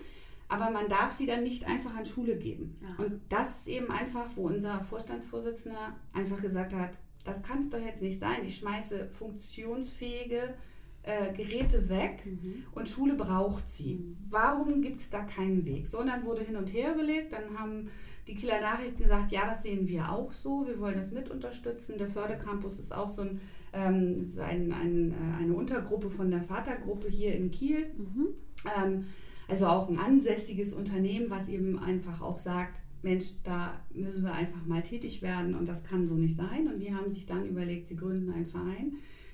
Aber 0.49 0.71
man 0.71 0.88
darf 0.88 1.11
sie 1.11 1.26
dann 1.26 1.42
nicht 1.42 1.66
einfach 1.66 1.97
an 1.97 2.07
Schule 2.07 2.37
geben. 2.37 2.76
Aha. 2.87 3.02
Und 3.02 3.21
das 3.28 3.59
ist 3.59 3.68
eben 3.68 3.90
einfach, 3.90 4.28
wo 4.37 4.47
unser 4.47 4.80
Vorstandsvorsitzender 4.83 5.97
einfach 6.12 6.40
gesagt 6.40 6.75
hat, 6.75 6.90
das 7.25 7.42
kann 7.42 7.62
es 7.62 7.71
doch 7.71 7.85
jetzt 7.85 8.02
nicht 8.02 8.21
sein. 8.21 8.45
Ich 8.47 8.59
schmeiße 8.59 9.09
funktionsfähige 9.09 10.54
äh, 11.02 11.33
Geräte 11.33 11.88
weg 11.88 12.25
mhm. 12.25 12.66
und 12.73 12.88
Schule 12.88 13.14
braucht 13.14 13.68
sie. 13.68 13.97
Mhm. 13.97 14.16
Warum 14.30 14.80
gibt 14.80 15.00
es 15.00 15.11
da 15.11 15.25
keinen 15.25 15.64
Weg? 15.64 15.88
Sondern 15.88 16.25
wurde 16.25 16.45
hin 16.45 16.54
und 16.54 16.73
her 16.73 16.95
überlegt, 16.95 17.33
dann 17.33 17.59
haben 17.59 17.90
die 18.28 18.35
Kieler 18.35 18.61
Nachrichten 18.61 19.02
gesagt, 19.02 19.32
ja, 19.32 19.47
das 19.47 19.62
sehen 19.62 19.88
wir 19.88 20.12
auch 20.12 20.30
so, 20.32 20.66
wir 20.66 20.78
wollen 20.78 20.97
das 20.97 21.11
mit 21.11 21.30
unterstützen. 21.30 21.97
Der 21.99 22.08
Fördercampus 22.08 22.78
ist 22.78 22.94
auch 22.94 23.08
so 23.08 23.23
ein, 23.23 23.40
ähm, 23.73 24.23
ein, 24.38 24.73
ein, 24.73 25.12
äh, 25.12 25.42
eine 25.42 25.54
Untergruppe 25.54 26.11
von 26.11 26.30
der 26.30 26.42
Vatergruppe 26.42 27.08
hier 27.08 27.35
in 27.35 27.50
Kiel. 27.50 27.87
Mhm. 27.97 28.28
Ähm, 28.76 29.04
also 29.49 29.66
auch 29.66 29.88
ein 29.88 29.99
ansässiges 29.99 30.75
Unternehmen, 30.75 31.30
was 31.30 31.49
eben 31.49 31.78
einfach 31.78 32.20
auch 32.20 32.37
sagt, 32.37 32.80
Mensch, 33.02 33.32
da 33.44 33.80
müssen 33.94 34.25
wir 34.25 34.35
einfach 34.35 34.66
mal 34.66 34.82
tätig 34.82 35.23
werden 35.23 35.54
und 35.54 35.66
das 35.66 35.82
kann 35.82 36.06
so 36.06 36.14
nicht 36.14 36.37
sein. 36.37 36.66
Und 36.66 36.80
die 36.80 36.94
haben 36.94 37.11
sich 37.11 37.25
dann 37.25 37.47
überlegt, 37.47 37.88
sie 37.88 37.97
gründen 37.97 38.30
einen 38.30 38.47
Verein 38.47 38.92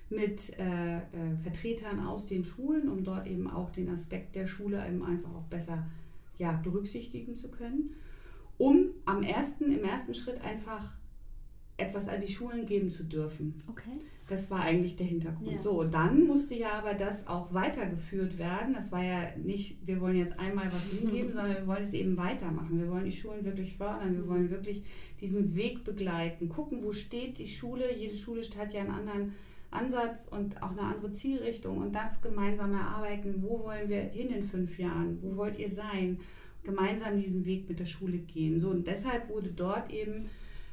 mit 0.09 0.57
äh, 0.59 0.99
äh, 0.99 1.01
Vertretern 1.43 2.07
aus 2.07 2.27
den 2.27 2.45
Schulen, 2.45 2.89
um 2.89 3.03
dort 3.03 3.27
eben 3.27 3.51
auch 3.51 3.71
den 3.71 3.89
Aspekt 3.89 4.37
der 4.37 4.47
Schule 4.47 4.87
eben 4.87 5.03
einfach 5.03 5.35
auch 5.35 5.45
besser 5.45 5.85
ja, 6.39 6.53
berücksichtigen 6.63 7.35
zu 7.35 7.49
können, 7.49 7.91
um 8.59 8.91
am 9.05 9.23
ersten, 9.23 9.73
im 9.73 9.85
ersten 9.85 10.15
Schritt 10.15 10.43
einfach 10.43 10.97
etwas 11.77 12.09
an 12.09 12.21
die 12.21 12.33
Schulen 12.33 12.67
geben 12.67 12.91
zu 12.91 13.05
dürfen. 13.05 13.55
Okay. 13.69 13.99
Das 14.27 14.51
war 14.51 14.63
eigentlich 14.63 14.97
der 14.97 15.07
Hintergrund. 15.07 15.53
Ja. 15.53 15.61
So, 15.61 15.85
dann 15.85 16.27
musste 16.27 16.55
ja 16.55 16.73
aber 16.79 16.95
das 16.95 17.27
auch 17.27 17.53
weitergeführt 17.53 18.39
werden. 18.39 18.73
Das 18.73 18.91
war 18.91 19.03
ja 19.03 19.37
nicht, 19.37 19.87
wir 19.87 20.01
wollen 20.01 20.17
jetzt 20.17 20.39
einmal 20.39 20.67
was 20.67 20.85
hingeben, 20.99 21.33
sondern 21.35 21.57
wir 21.57 21.67
wollen 21.67 21.83
es 21.83 21.93
eben 21.93 22.17
weitermachen. 22.17 22.79
Wir 22.79 22.91
wollen 22.91 23.05
die 23.05 23.13
Schulen 23.13 23.45
wirklich 23.45 23.77
fördern. 23.77 24.17
Wir 24.17 24.27
wollen 24.27 24.51
wirklich 24.51 24.83
diesen 25.21 25.55
Weg 25.57 25.85
begleiten. 25.85 26.49
Gucken, 26.49 26.83
wo 26.83 26.93
steht 26.93 27.39
die 27.39 27.49
Schule. 27.49 27.95
Jede 27.95 28.17
Schule 28.17 28.41
hat 28.57 28.73
ja 28.73 28.81
einen 28.81 28.93
anderen 28.93 29.33
Ansatz 29.71 30.27
und 30.31 30.63
auch 30.63 30.71
eine 30.71 30.83
andere 30.83 31.13
Zielrichtung. 31.13 31.79
Und 31.79 31.95
das 31.95 32.23
gemeinsam 32.23 32.73
erarbeiten. 32.73 33.43
Wo 33.43 33.63
wollen 33.65 33.91
wir 33.91 34.01
hin 34.01 34.29
in 34.29 34.43
fünf 34.43 34.79
Jahren? 34.79 35.19
Wo 35.21 35.37
wollt 35.37 35.59
ihr 35.59 35.69
sein? 35.69 36.19
Gemeinsam 36.65 37.21
diesen 37.21 37.45
Weg 37.45 37.69
mit 37.69 37.79
der 37.79 37.87
Schule 37.87 38.19
gehen. 38.19 38.59
So, 38.59 38.71
und 38.71 38.87
deshalb 38.87 39.29
wurde 39.29 39.51
dort 39.51 39.93
eben 39.93 40.31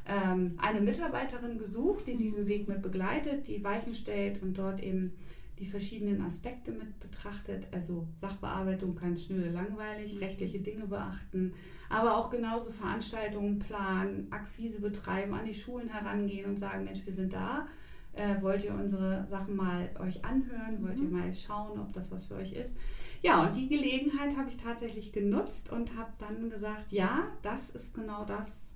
ähm, 0.07 0.53
eine 0.57 0.81
Mitarbeiterin 0.81 1.57
gesucht, 1.57 2.07
die 2.07 2.17
diesen 2.17 2.47
Weg 2.47 2.67
mit 2.67 2.81
begleitet, 2.81 3.47
die 3.47 3.63
Weichen 3.63 3.93
stellt 3.93 4.41
und 4.41 4.57
dort 4.57 4.81
eben 4.81 5.13
die 5.61 5.67
verschiedenen 5.67 6.23
Aspekte 6.23 6.71
mit 6.71 6.99
betrachtet, 6.99 7.67
also 7.71 8.07
Sachbearbeitung 8.15 8.95
ganz 8.95 9.25
schnell 9.25 9.51
langweilig, 9.51 10.19
rechtliche 10.19 10.59
Dinge 10.59 10.87
beachten, 10.87 11.53
aber 11.87 12.17
auch 12.17 12.31
genauso 12.31 12.71
Veranstaltungen 12.71 13.59
planen, 13.59 14.25
Akquise 14.31 14.81
betreiben, 14.81 15.35
an 15.35 15.45
die 15.45 15.53
Schulen 15.53 15.87
herangehen 15.87 16.49
und 16.49 16.57
sagen, 16.57 16.85
Mensch, 16.85 17.05
wir 17.05 17.13
sind 17.13 17.33
da, 17.33 17.67
äh, 18.13 18.41
wollt 18.41 18.63
ihr 18.63 18.73
unsere 18.73 19.25
Sachen 19.29 19.55
mal 19.55 19.89
euch 19.99 20.23
anhören, 20.25 20.81
wollt 20.81 20.99
ihr 20.99 21.05
mhm. 21.05 21.19
mal 21.19 21.33
schauen, 21.33 21.79
ob 21.79 21.93
das 21.93 22.11
was 22.11 22.25
für 22.25 22.35
euch 22.35 22.53
ist. 22.53 22.73
Ja, 23.21 23.43
und 23.43 23.55
die 23.55 23.69
Gelegenheit 23.69 24.35
habe 24.35 24.49
ich 24.49 24.57
tatsächlich 24.57 25.11
genutzt 25.11 25.71
und 25.71 25.95
habe 25.95 26.11
dann 26.17 26.49
gesagt, 26.49 26.91
ja, 26.91 27.27
das 27.41 27.69
ist 27.69 27.93
genau 27.93 28.25
das, 28.25 28.73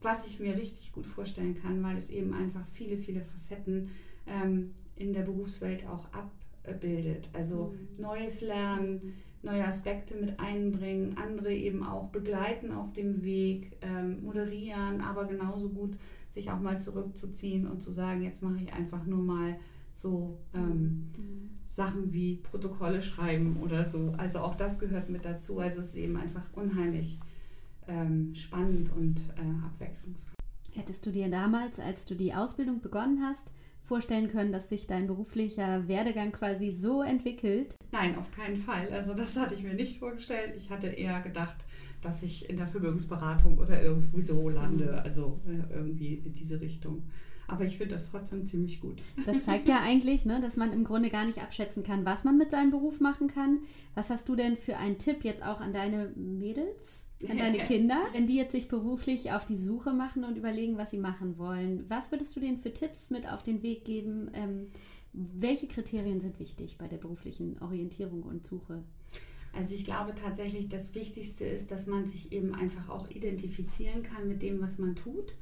was 0.00 0.26
ich 0.26 0.40
mir 0.40 0.56
richtig 0.56 0.92
gut 0.92 1.06
vorstellen 1.06 1.54
kann, 1.54 1.82
weil 1.82 1.96
es 1.96 2.10
eben 2.10 2.34
einfach 2.34 2.66
viele, 2.72 2.98
viele 2.98 3.22
Facetten 3.22 3.90
ähm, 4.26 4.74
in 4.96 5.12
der 5.12 5.22
Berufswelt 5.22 5.86
auch 5.86 6.08
abbildet. 6.12 7.28
Also 7.32 7.74
mhm. 7.74 8.02
neues 8.02 8.40
Lernen, 8.40 9.14
neue 9.42 9.64
Aspekte 9.64 10.14
mit 10.16 10.38
einbringen, 10.40 11.16
andere 11.16 11.52
eben 11.52 11.84
auch 11.84 12.08
begleiten 12.08 12.72
auf 12.72 12.92
dem 12.92 13.22
Weg, 13.22 13.76
ähm, 13.82 14.22
moderieren, 14.22 15.00
aber 15.00 15.26
genauso 15.26 15.68
gut 15.68 15.96
sich 16.32 16.50
auch 16.50 16.60
mal 16.60 16.80
zurückzuziehen 16.80 17.66
und 17.66 17.80
zu 17.80 17.92
sagen, 17.92 18.22
jetzt 18.22 18.42
mache 18.42 18.62
ich 18.62 18.72
einfach 18.72 19.04
nur 19.04 19.22
mal 19.22 19.56
so 19.92 20.38
ähm, 20.54 21.10
mhm. 21.16 21.50
Sachen 21.68 22.12
wie 22.12 22.36
Protokolle 22.36 23.02
schreiben 23.02 23.58
oder 23.62 23.84
so. 23.84 24.14
Also 24.16 24.40
auch 24.40 24.54
das 24.54 24.78
gehört 24.78 25.10
mit 25.10 25.24
dazu. 25.24 25.58
Also 25.58 25.80
es 25.80 25.88
ist 25.88 25.96
eben 25.96 26.16
einfach 26.16 26.48
unheimlich 26.54 27.20
ähm, 27.86 28.34
spannend 28.34 28.90
und 28.92 29.20
äh, 29.36 29.66
abwechslungsreich. 29.66 30.34
Hättest 30.74 31.04
du 31.04 31.12
dir 31.12 31.28
damals, 31.28 31.78
als 31.78 32.06
du 32.06 32.14
die 32.14 32.32
Ausbildung 32.32 32.80
begonnen 32.80 33.22
hast, 33.22 33.52
vorstellen 33.82 34.28
können, 34.28 34.52
dass 34.52 34.70
sich 34.70 34.86
dein 34.86 35.06
beruflicher 35.06 35.86
Werdegang 35.86 36.32
quasi 36.32 36.72
so 36.72 37.02
entwickelt? 37.02 37.74
Nein, 37.90 38.16
auf 38.16 38.30
keinen 38.30 38.56
Fall. 38.56 38.90
Also 38.90 39.12
das 39.12 39.36
hatte 39.36 39.54
ich 39.54 39.62
mir 39.62 39.74
nicht 39.74 39.98
vorgestellt. 39.98 40.54
Ich 40.56 40.70
hatte 40.70 40.86
eher 40.86 41.20
gedacht, 41.20 41.58
dass 42.02 42.22
ich 42.22 42.50
in 42.50 42.56
der 42.56 42.66
Vermögensberatung 42.66 43.58
oder 43.58 43.82
irgendwie 43.82 44.20
so 44.20 44.48
lande, 44.48 44.84
mhm. 44.86 44.98
also 44.98 45.40
äh, 45.46 45.74
irgendwie 45.74 46.14
in 46.14 46.32
diese 46.32 46.60
Richtung. 46.60 47.04
Aber 47.48 47.64
ich 47.64 47.76
finde 47.76 47.94
das 47.94 48.10
trotzdem 48.10 48.44
ziemlich 48.44 48.80
gut. 48.80 49.02
Das 49.24 49.42
zeigt 49.42 49.68
ja 49.68 49.80
eigentlich, 49.82 50.26
ne, 50.26 50.40
dass 50.40 50.56
man 50.56 50.72
im 50.72 50.84
Grunde 50.84 51.10
gar 51.10 51.24
nicht 51.24 51.42
abschätzen 51.42 51.82
kann, 51.82 52.04
was 52.04 52.24
man 52.24 52.38
mit 52.38 52.50
seinem 52.50 52.70
Beruf 52.70 53.00
machen 53.00 53.28
kann. 53.28 53.60
Was 53.94 54.10
hast 54.10 54.28
du 54.28 54.36
denn 54.36 54.56
für 54.56 54.76
einen 54.76 54.98
Tipp 54.98 55.24
jetzt 55.24 55.44
auch 55.44 55.60
an 55.60 55.72
deine 55.72 56.12
Mädels? 56.16 57.06
an 57.28 57.38
deine 57.38 57.58
Kinder, 57.66 58.00
wenn 58.12 58.26
die 58.26 58.36
jetzt 58.36 58.52
sich 58.52 58.66
beruflich 58.66 59.32
auf 59.32 59.44
die 59.44 59.56
Suche 59.56 59.92
machen 59.92 60.24
und 60.24 60.36
überlegen, 60.36 60.76
was 60.76 60.90
sie 60.90 60.98
machen 60.98 61.38
wollen. 61.38 61.84
Was 61.88 62.10
würdest 62.10 62.34
du 62.34 62.40
denen 62.40 62.58
für 62.58 62.72
Tipps 62.72 63.10
mit 63.10 63.30
auf 63.30 63.42
den 63.44 63.62
Weg 63.62 63.84
geben? 63.84 64.30
Ähm, 64.34 64.66
welche 65.12 65.68
Kriterien 65.68 66.20
sind 66.20 66.38
wichtig 66.40 66.78
bei 66.78 66.88
der 66.88 66.96
beruflichen 66.96 67.60
Orientierung 67.60 68.22
und 68.22 68.46
Suche? 68.46 68.82
Also 69.54 69.74
ich 69.74 69.84
glaube 69.84 70.14
tatsächlich, 70.14 70.68
das 70.68 70.94
Wichtigste 70.94 71.44
ist, 71.44 71.70
dass 71.70 71.86
man 71.86 72.06
sich 72.06 72.32
eben 72.32 72.54
einfach 72.54 72.88
auch 72.88 73.10
identifizieren 73.10 74.02
kann 74.02 74.28
mit 74.28 74.42
dem, 74.42 74.60
was 74.60 74.78
man 74.78 74.96
tut. 74.96 75.34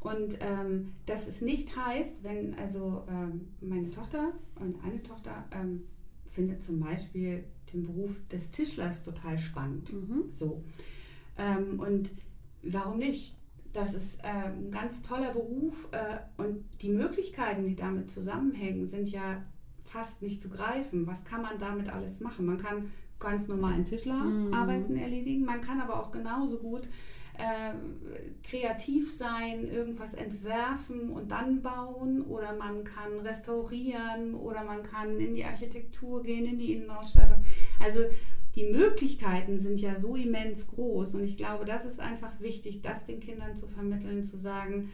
Und 0.00 0.36
ähm, 0.40 0.92
dass 1.06 1.26
es 1.26 1.40
nicht 1.40 1.74
heißt, 1.76 2.16
wenn 2.22 2.54
also 2.54 3.04
ähm, 3.08 3.48
meine 3.60 3.90
Tochter 3.90 4.32
und 4.60 4.82
eine 4.84 5.02
Tochter 5.02 5.44
ähm, 5.50 5.84
findet 6.26 6.62
zum 6.62 6.80
Beispiel 6.80 7.44
den 7.72 7.84
Beruf 7.84 8.12
des 8.30 8.50
Tischlers 8.50 9.02
total 9.02 9.38
spannend. 9.38 9.92
Mhm. 9.92 10.24
So. 10.30 10.62
Ähm, 11.38 11.80
und 11.80 12.10
warum 12.62 12.98
nicht? 12.98 13.34
Das 13.72 13.94
ist 13.94 14.22
äh, 14.22 14.28
ein 14.28 14.70
ganz 14.70 15.02
toller 15.02 15.32
Beruf 15.32 15.88
äh, 15.92 16.18
und 16.36 16.64
die 16.82 16.90
Möglichkeiten, 16.90 17.66
die 17.66 17.74
damit 17.74 18.10
zusammenhängen, 18.10 18.86
sind 18.86 19.08
ja 19.08 19.42
fast 19.84 20.22
nicht 20.22 20.42
zu 20.42 20.48
greifen. 20.48 21.06
Was 21.06 21.24
kann 21.24 21.42
man 21.42 21.58
damit 21.58 21.88
alles 21.88 22.20
machen? 22.20 22.46
Man 22.46 22.58
kann 22.58 22.90
ganz 23.24 23.48
normal 23.48 23.74
in 23.74 23.84
Tischlerarbeiten 23.84 24.94
mhm. 24.94 25.00
erledigen, 25.00 25.44
man 25.44 25.60
kann 25.60 25.80
aber 25.80 26.00
auch 26.00 26.12
genauso 26.12 26.58
gut 26.58 26.88
äh, 27.36 27.72
kreativ 28.44 29.12
sein, 29.12 29.66
irgendwas 29.66 30.14
entwerfen 30.14 31.10
und 31.10 31.32
dann 31.32 31.62
bauen. 31.62 32.22
Oder 32.22 32.54
man 32.54 32.84
kann 32.84 33.18
restaurieren. 33.20 34.34
Oder 34.34 34.64
man 34.64 34.82
kann 34.82 35.18
in 35.18 35.34
die 35.34 35.44
Architektur 35.44 36.22
gehen, 36.22 36.46
in 36.46 36.58
die 36.58 36.74
Innenausstattung. 36.74 37.44
Also 37.82 38.00
die 38.54 38.64
Möglichkeiten 38.64 39.58
sind 39.58 39.80
ja 39.80 39.98
so 39.98 40.14
immens 40.14 40.68
groß. 40.68 41.14
Und 41.14 41.24
ich 41.24 41.36
glaube, 41.36 41.64
das 41.64 41.84
ist 41.84 41.98
einfach 41.98 42.40
wichtig, 42.40 42.82
das 42.82 43.04
den 43.04 43.20
Kindern 43.20 43.56
zu 43.56 43.66
vermitteln, 43.66 44.22
zu 44.22 44.36
sagen, 44.36 44.92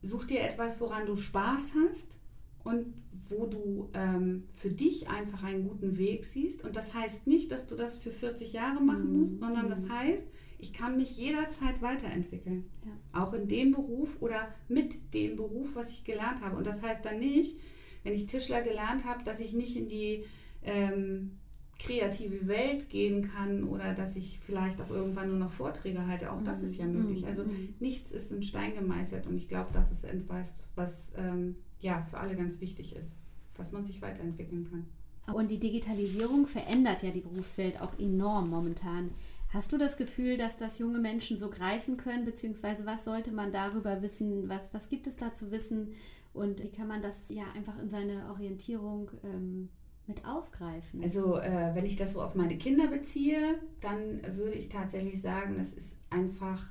such 0.00 0.24
dir 0.24 0.40
etwas, 0.40 0.80
woran 0.80 1.04
du 1.04 1.16
Spaß 1.16 1.72
hast 1.84 2.17
und 2.64 2.94
wo 3.28 3.46
du 3.46 3.90
ähm, 3.94 4.44
für 4.52 4.70
dich 4.70 5.08
einfach 5.08 5.42
einen 5.42 5.68
guten 5.68 5.98
Weg 5.98 6.24
siehst. 6.24 6.64
Und 6.64 6.76
das 6.76 6.94
heißt 6.94 7.26
nicht, 7.26 7.50
dass 7.52 7.66
du 7.66 7.74
das 7.74 7.98
für 7.98 8.10
40 8.10 8.52
Jahre 8.52 8.82
machen 8.82 9.18
musst, 9.18 9.34
mhm. 9.34 9.40
sondern 9.40 9.68
das 9.68 9.80
mhm. 9.80 9.92
heißt, 9.92 10.24
ich 10.58 10.72
kann 10.72 10.96
mich 10.96 11.16
jederzeit 11.16 11.82
weiterentwickeln. 11.82 12.64
Ja. 12.84 13.22
Auch 13.22 13.32
in 13.32 13.46
dem 13.46 13.72
Beruf 13.72 14.16
oder 14.20 14.48
mit 14.68 15.14
dem 15.14 15.36
Beruf, 15.36 15.74
was 15.74 15.90
ich 15.90 16.04
gelernt 16.04 16.40
habe. 16.40 16.56
Und 16.56 16.66
das 16.66 16.82
heißt 16.82 17.04
dann 17.04 17.18
nicht, 17.18 17.56
wenn 18.02 18.14
ich 18.14 18.26
Tischler 18.26 18.62
gelernt 18.62 19.04
habe, 19.04 19.22
dass 19.24 19.40
ich 19.40 19.52
nicht 19.52 19.76
in 19.76 19.88
die 19.88 20.24
ähm, 20.62 21.38
kreative 21.78 22.48
Welt 22.48 22.90
gehen 22.90 23.22
kann 23.22 23.64
oder 23.64 23.94
dass 23.94 24.16
ich 24.16 24.40
vielleicht 24.40 24.80
auch 24.80 24.90
irgendwann 24.90 25.28
nur 25.28 25.38
noch 25.38 25.52
Vorträge 25.52 26.06
halte. 26.06 26.32
Auch 26.32 26.42
das 26.42 26.62
ist 26.62 26.76
ja 26.76 26.86
mhm. 26.86 26.94
möglich. 26.94 27.26
Also 27.26 27.44
mhm. 27.44 27.74
nichts 27.78 28.10
ist 28.10 28.32
in 28.32 28.42
Stein 28.42 28.74
gemeißelt 28.74 29.26
und 29.26 29.36
ich 29.36 29.48
glaube, 29.48 29.70
das 29.72 29.92
ist 29.92 30.04
etwas, 30.04 30.48
was 30.74 31.12
ähm, 31.16 31.56
ja 31.80 32.02
für 32.02 32.18
alle 32.18 32.36
ganz 32.36 32.60
wichtig 32.60 32.94
ist, 32.96 33.14
dass 33.56 33.72
man 33.72 33.84
sich 33.84 34.02
weiterentwickeln 34.02 34.68
kann. 34.68 34.86
Und 35.34 35.50
die 35.50 35.58
Digitalisierung 35.58 36.46
verändert 36.46 37.02
ja 37.02 37.10
die 37.10 37.20
Berufswelt 37.20 37.80
auch 37.80 37.98
enorm 37.98 38.48
momentan. 38.48 39.10
Hast 39.50 39.72
du 39.72 39.78
das 39.78 39.96
Gefühl, 39.96 40.36
dass 40.36 40.56
das 40.56 40.78
junge 40.78 40.98
Menschen 40.98 41.38
so 41.38 41.48
greifen 41.48 41.96
können, 41.96 42.24
beziehungsweise 42.24 42.86
was 42.86 43.04
sollte 43.04 43.32
man 43.32 43.50
darüber 43.50 44.02
wissen? 44.02 44.48
Was, 44.48 44.72
was 44.74 44.88
gibt 44.88 45.06
es 45.06 45.16
da 45.16 45.34
zu 45.34 45.50
wissen? 45.50 45.94
Und 46.34 46.62
wie 46.62 46.70
kann 46.70 46.88
man 46.88 47.02
das 47.02 47.28
ja 47.28 47.44
einfach 47.54 47.78
in 47.78 47.88
seine 47.88 48.28
Orientierung 48.30 49.10
ähm, 49.24 49.70
mit 50.06 50.24
aufgreifen? 50.26 51.02
Also 51.02 51.36
äh, 51.38 51.74
wenn 51.74 51.86
ich 51.86 51.96
das 51.96 52.12
so 52.12 52.20
auf 52.20 52.34
meine 52.34 52.58
Kinder 52.58 52.88
beziehe, 52.88 53.58
dann 53.80 54.20
würde 54.36 54.54
ich 54.54 54.68
tatsächlich 54.68 55.20
sagen, 55.22 55.56
dass 55.56 55.72
es 55.72 55.96
einfach 56.10 56.66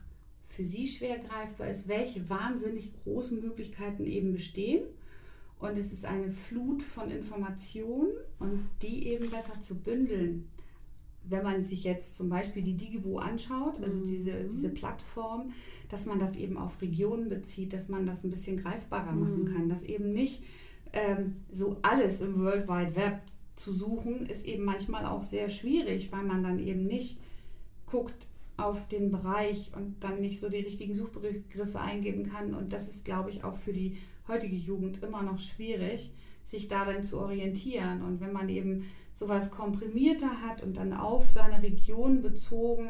für 0.46 0.64
sie 0.64 0.88
schwer 0.88 1.18
greifbar 1.18 1.70
ist, 1.70 1.88
welche 1.88 2.30
wahnsinnig 2.30 2.92
großen 3.04 3.40
Möglichkeiten 3.40 4.06
eben 4.06 4.34
bestehen. 4.34 4.84
Und 5.60 5.78
es 5.78 5.92
ist 5.92 6.06
eine 6.06 6.30
Flut 6.32 6.84
von 6.84 7.10
Informationen 7.10 8.12
und 8.40 8.70
die 8.82 9.08
eben 9.08 9.30
besser 9.30 9.60
zu 9.60 9.76
bündeln, 9.76 10.48
wenn 11.24 11.44
man 11.44 11.62
sich 11.64 11.84
jetzt 11.84 12.16
zum 12.16 12.30
Beispiel 12.30 12.62
die 12.64 12.76
Digibo 12.78 13.18
anschaut, 13.18 13.82
also 13.82 14.00
diese, 14.06 14.32
Mhm. 14.32 14.50
diese 14.52 14.70
Plattform, 14.70 15.52
dass 15.90 16.06
man 16.06 16.20
das 16.20 16.36
eben 16.38 16.58
auf 16.58 16.82
Regionen 16.82 17.28
bezieht, 17.28 17.74
dass 17.74 17.90
man 17.90 18.06
das 18.06 18.24
ein 18.24 18.30
bisschen 18.30 18.56
greifbarer 18.58 19.14
machen 19.14 19.42
Mhm. 19.42 19.46
kann, 19.54 19.70
dass 19.70 19.84
eben 19.84 20.14
nicht 20.14 20.44
ähm, 20.94 21.36
so 21.52 21.76
alles 21.82 22.22
im 22.22 22.40
World 22.40 22.70
Wide 22.70 22.96
Web 22.96 23.20
zu 23.56 23.74
suchen, 23.74 24.26
ist 24.26 24.46
eben 24.46 24.64
manchmal 24.64 25.06
auch 25.06 25.22
sehr 25.22 25.50
schwierig, 25.50 26.12
weil 26.14 26.24
man 26.24 26.44
dann 26.44 26.60
eben 26.60 26.86
nicht 26.86 27.20
guckt 27.88 28.28
auf 28.56 28.88
den 28.88 29.12
Bereich 29.12 29.72
und 29.76 29.96
dann 30.00 30.22
nicht 30.22 30.40
so 30.40 30.48
die 30.50 30.58
richtigen 30.62 30.96
Suchbegriffe 30.96 31.80
eingeben 31.82 32.24
kann. 32.24 32.54
Und 32.54 32.72
das 32.72 32.88
ist, 32.88 33.04
glaube 33.04 33.32
ich, 33.32 33.44
auch 33.44 33.58
für 33.58 33.74
die 33.74 33.98
heutige 34.28 34.56
Jugend 34.56 35.02
immer 35.04 35.24
noch 35.24 35.40
schwierig, 35.40 36.14
sich 36.44 36.68
da 36.68 36.86
dann 36.86 37.04
zu 37.04 37.20
orientieren. 37.20 38.02
Und 38.02 38.20
wenn 38.22 38.34
man 38.34 38.50
eben 38.50 38.86
sowas 39.14 39.50
komprimierter 39.52 40.42
hat 40.42 40.64
und 40.64 40.78
dann 40.78 40.94
auf 40.94 41.30
seine 41.30 41.62
Region 41.64 42.22
bezogen, 42.22 42.90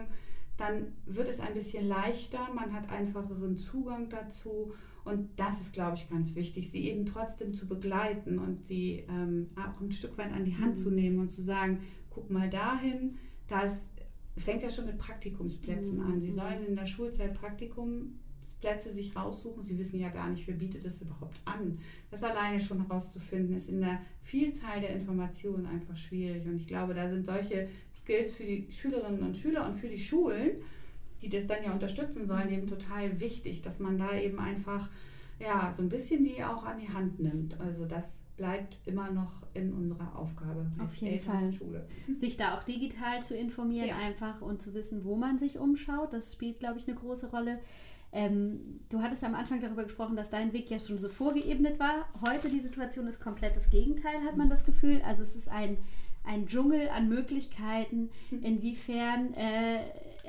dann 0.58 0.94
wird 1.06 1.28
es 1.28 1.40
ein 1.40 1.54
bisschen 1.54 1.88
leichter, 1.88 2.40
man 2.56 2.74
hat 2.74 2.90
einfacheren 2.92 3.58
Zugang 3.58 4.10
dazu 4.10 4.74
und 5.06 5.30
das 5.38 5.62
ist, 5.62 5.72
glaube 5.74 5.96
ich, 5.96 6.10
ganz 6.10 6.36
wichtig, 6.36 6.70
sie 6.72 6.90
eben 6.90 7.06
trotzdem 7.06 7.54
zu 7.54 7.68
begleiten 7.68 8.40
und 8.40 8.66
sie 8.66 9.06
ähm, 9.08 9.52
auch 9.56 9.80
ein 9.80 9.92
Stück 9.92 10.18
weit 10.18 10.34
an 10.34 10.44
die 10.46 10.58
Hand 10.58 10.76
Mhm. 10.76 10.80
zu 10.82 10.90
nehmen 10.90 11.20
und 11.20 11.32
zu 11.32 11.42
sagen, 11.42 11.80
guck 12.10 12.30
mal 12.32 12.50
dahin, 12.50 13.18
da 13.48 13.62
ist, 13.62 13.86
es 14.36 14.44
fängt 14.44 14.64
ja 14.64 14.70
schon 14.70 14.86
mit 14.88 14.98
Praktikumsplätzen 14.98 15.98
Mhm. 16.00 16.06
an. 16.06 16.22
Sie 16.22 16.32
sollen 16.32 16.66
in 16.68 16.76
der 16.76 16.88
Schulzeit 16.88 17.36
Praktikumsplätze 18.48 18.94
sich 18.94 19.16
raussuchen. 19.16 19.62
Sie 19.62 19.78
wissen 19.78 20.00
ja 20.00 20.10
gar 20.10 20.30
nicht, 20.30 20.48
wer 20.48 20.56
bietet 20.56 20.86
es 20.86 21.02
überhaupt 21.02 21.40
an. 21.46 21.80
Das 22.12 22.24
alleine 22.24 22.60
schon 22.60 22.86
herauszufinden, 22.86 23.56
ist 23.56 23.70
in 23.70 23.82
der 23.82 24.00
Vielzahl 24.24 24.82
der 24.82 24.92
Informationen 24.92 25.66
einfach 25.66 25.96
schwierig. 25.96 26.46
Und 26.46 26.58
ich 26.58 26.68
glaube, 26.68 26.94
da 26.94 27.10
sind 27.10 27.26
solche 27.26 27.68
Skills 27.96 28.34
für 28.34 28.44
die 28.44 28.68
Schülerinnen 28.70 29.22
und 29.24 29.38
Schüler 29.38 29.66
und 29.66 29.74
für 29.74 29.90
die 29.90 30.00
Schulen, 30.00 30.62
die 31.22 31.30
das 31.30 31.48
dann 31.48 31.64
ja 31.64 31.72
unterstützen 31.74 32.28
sollen, 32.28 32.50
eben 32.52 32.68
total 32.68 33.20
wichtig, 33.20 33.62
dass 33.62 33.80
man 33.80 33.98
da 33.98 34.16
eben 34.18 34.40
einfach 34.40 34.90
ja 35.40 35.72
so 35.76 35.84
ein 35.84 35.90
bisschen 35.90 36.24
die 36.24 36.44
auch 36.44 36.64
an 36.64 36.80
die 36.80 36.90
Hand 36.90 37.20
nimmt. 37.20 37.60
Also 37.60 37.86
das 37.86 38.18
bleibt 38.38 38.78
immer 38.86 39.10
noch 39.12 39.42
in 39.56 39.74
unserer 39.74 40.16
Aufgabe. 40.16 40.68
Auf 40.80 40.94
jeden 40.96 41.14
Eltern 41.16 41.40
Fall. 41.40 41.52
Schule. 41.52 41.88
sich 42.20 42.38
da 42.38 42.56
auch 42.56 42.64
digital 42.64 43.22
zu 43.24 43.36
informieren 43.36 43.88
Ja. 43.90 43.98
einfach 43.98 44.42
und 44.44 44.62
zu 44.62 44.76
wissen, 44.76 45.04
wo 45.04 45.16
man 45.16 45.40
sich 45.40 45.58
umschaut. 45.58 46.14
Das 46.14 46.34
spielt, 46.34 46.60
glaube 46.60 46.78
ich, 46.78 46.88
eine 46.88 46.96
große 46.96 47.32
Rolle. 47.32 47.60
Ähm, 48.18 48.80
du 48.90 49.04
hattest 49.04 49.24
am 49.24 49.36
Anfang 49.36 49.62
darüber 49.62 49.84
gesprochen, 49.84 50.16
dass 50.16 50.32
dein 50.32 50.52
Weg 50.52 50.72
ja 50.72 50.80
schon 50.80 50.98
so 50.98 51.08
vorgeebnet 51.08 51.80
war. 51.80 52.10
Heute 52.28 52.50
die 52.50 52.62
Situation 52.62 53.08
ist 53.08 53.22
komplett 53.22 53.56
das 53.56 53.70
Gegenteil, 53.70 54.24
hat 54.26 54.36
man 54.36 54.50
das 54.50 54.66
Gefühl. 54.66 55.04
Also 55.04 55.22
es 55.22 55.36
ist 55.36 55.48
ein, 55.50 55.78
ein 56.24 56.48
Dschungel 56.48 56.90
an 56.90 57.10
Möglichkeiten. 57.10 58.10
Inwiefern 58.42 59.36
äh, 59.36 59.82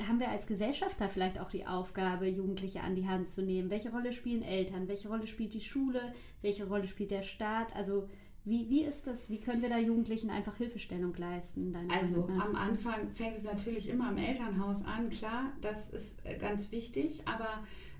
haben 0.06 0.20
wir 0.20 0.28
als 0.28 0.46
Gesellschaft 0.46 1.00
da 1.00 1.08
vielleicht 1.08 1.40
auch 1.40 1.48
die 1.48 1.66
Aufgabe, 1.66 2.26
Jugendliche 2.26 2.82
an 2.82 2.94
die 2.94 3.08
Hand 3.08 3.26
zu 3.26 3.40
nehmen? 3.40 3.70
Welche 3.70 3.90
Rolle 3.90 4.12
spielen 4.12 4.42
Eltern? 4.42 4.86
Welche 4.86 5.08
Rolle 5.08 5.26
spielt 5.26 5.54
die 5.54 5.62
Schule? 5.62 6.12
Welche 6.42 6.68
Rolle 6.68 6.88
spielt 6.88 7.10
der 7.10 7.22
Staat? 7.22 7.74
Also 7.74 8.06
wie, 8.48 8.68
wie 8.70 8.84
ist 8.84 9.06
das? 9.06 9.30
Wie 9.30 9.38
können 9.38 9.62
wir 9.62 9.68
da 9.68 9.78
Jugendlichen 9.78 10.30
einfach 10.30 10.56
Hilfestellung 10.56 11.14
leisten? 11.16 11.74
Also 11.90 12.20
Meinung 12.22 12.36
nach? 12.36 12.46
am 12.46 12.56
Anfang 12.56 13.10
fängt 13.12 13.36
es 13.36 13.44
natürlich 13.44 13.88
immer 13.88 14.10
im 14.10 14.18
Elternhaus 14.18 14.82
an, 14.84 15.10
klar, 15.10 15.52
das 15.60 15.88
ist 15.90 16.24
äh, 16.24 16.36
ganz 16.38 16.72
wichtig, 16.72 17.22
aber 17.26 17.48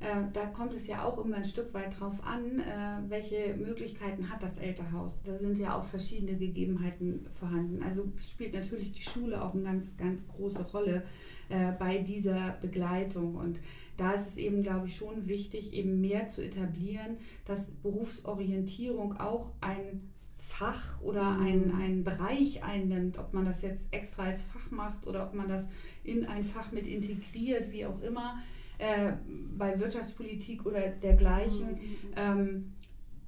äh, 0.00 0.30
da 0.32 0.46
kommt 0.46 0.74
es 0.74 0.86
ja 0.86 1.04
auch 1.04 1.22
immer 1.24 1.36
ein 1.36 1.44
Stück 1.44 1.74
weit 1.74 1.98
drauf 1.98 2.14
an, 2.24 2.60
äh, 2.60 3.10
welche 3.10 3.54
Möglichkeiten 3.56 4.30
hat 4.30 4.42
das 4.42 4.58
Elternhaus. 4.58 5.14
Da 5.24 5.36
sind 5.36 5.58
ja 5.58 5.78
auch 5.78 5.84
verschiedene 5.84 6.36
Gegebenheiten 6.36 7.26
vorhanden. 7.30 7.82
Also 7.82 8.10
spielt 8.26 8.54
natürlich 8.54 8.92
die 8.92 9.02
Schule 9.02 9.42
auch 9.42 9.54
eine 9.54 9.64
ganz, 9.64 9.96
ganz 9.96 10.26
große 10.28 10.62
Rolle 10.72 11.02
äh, 11.48 11.72
bei 11.72 11.98
dieser 11.98 12.56
Begleitung 12.60 13.36
und 13.36 13.60
da 13.96 14.12
ist 14.12 14.28
es 14.28 14.36
eben, 14.36 14.62
glaube 14.62 14.86
ich, 14.86 14.94
schon 14.94 15.26
wichtig, 15.26 15.72
eben 15.72 16.00
mehr 16.00 16.28
zu 16.28 16.40
etablieren, 16.40 17.16
dass 17.46 17.66
Berufsorientierung 17.82 19.18
auch 19.18 19.50
ein 19.60 20.08
Fach 20.48 21.00
oder 21.02 21.30
Mhm. 21.32 21.46
ein, 21.46 21.72
einen 21.80 22.04
Bereich 22.04 22.62
einnimmt, 22.64 23.18
ob 23.18 23.32
man 23.34 23.44
das 23.44 23.62
jetzt 23.62 23.82
extra 23.90 24.24
als 24.24 24.42
Fach 24.42 24.70
macht 24.70 25.06
oder 25.06 25.24
ob 25.24 25.34
man 25.34 25.48
das 25.48 25.66
in 26.04 26.26
ein 26.26 26.42
Fach 26.42 26.72
mit 26.72 26.86
integriert, 26.86 27.70
wie 27.70 27.86
auch 27.86 28.00
immer, 28.00 28.38
äh, 28.78 29.12
bei 29.56 29.78
Wirtschaftspolitik 29.78 30.64
oder 30.66 30.88
dergleichen. 30.88 31.68
Mhm. 31.68 31.78
Ähm, 32.16 32.72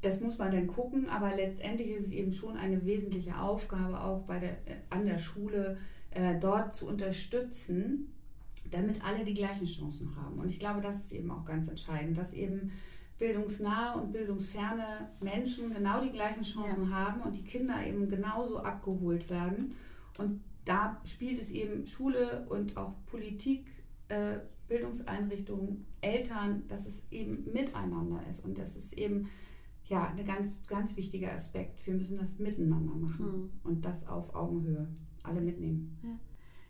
das 0.03 0.21
muss 0.21 0.39
man 0.39 0.51
dann 0.51 0.67
gucken, 0.67 1.09
aber 1.11 1.35
letztendlich 1.37 1.91
ist 1.91 2.07
es 2.07 2.13
eben 2.13 2.33
schon 2.33 2.57
eine 2.57 2.85
wesentliche 2.87 3.39
Aufgabe, 3.39 4.01
auch 4.03 4.23
bei 4.23 4.39
der, 4.39 4.53
äh, 4.67 4.77
an 4.89 5.05
der 5.05 5.19
Schule 5.19 5.77
äh, 6.11 6.39
dort 6.41 6.75
zu 6.75 6.87
unterstützen, 6.87 8.13
damit 8.71 9.05
alle 9.05 9.25
die 9.25 9.35
gleichen 9.35 9.67
Chancen 9.67 10.17
haben. 10.17 10.39
Und 10.39 10.49
ich 10.49 10.59
glaube, 10.59 10.81
das 10.81 10.97
ist 10.97 11.13
eben 11.13 11.31
auch 11.31 11.45
ganz 11.45 11.69
entscheidend, 11.69 12.17
dass 12.17 12.33
eben 12.33 12.71
bildungsnahe 13.21 14.01
und 14.01 14.11
bildungsferne 14.13 15.11
Menschen 15.23 15.73
genau 15.73 16.03
die 16.03 16.11
gleichen 16.11 16.43
Chancen 16.43 16.93
haben 16.93 17.21
und 17.21 17.37
die 17.37 17.45
Kinder 17.45 17.75
eben 17.87 18.09
genauso 18.09 18.59
abgeholt 18.59 19.31
werden. 19.31 19.77
Und 20.19 20.41
da 20.65 21.01
spielt 21.05 21.41
es 21.41 21.51
eben 21.51 21.87
Schule 21.87 22.47
und 22.49 22.77
auch 22.77 22.95
Politik, 23.07 23.67
äh, 24.09 24.39
Bildungseinrichtungen, 24.69 25.85
Eltern, 26.01 26.65
dass 26.69 26.87
es 26.87 27.03
eben 27.11 27.45
miteinander 27.53 28.21
ist 28.29 28.45
und 28.45 28.57
das 28.59 28.75
ist 28.77 28.95
eben 28.95 29.29
ja 29.89 30.09
ein 30.09 30.25
ganz, 30.25 30.67
ganz 30.67 30.97
wichtiger 30.97 31.33
Aspekt. 31.33 31.87
Wir 31.87 31.95
müssen 31.95 32.17
das 32.17 32.39
miteinander 32.39 32.95
machen 32.95 33.27
Mhm. 33.27 33.51
und 33.65 33.85
das 33.85 34.07
auf 34.09 34.35
Augenhöhe. 34.35 34.89
Alle 35.23 35.41
mitnehmen. 35.43 35.99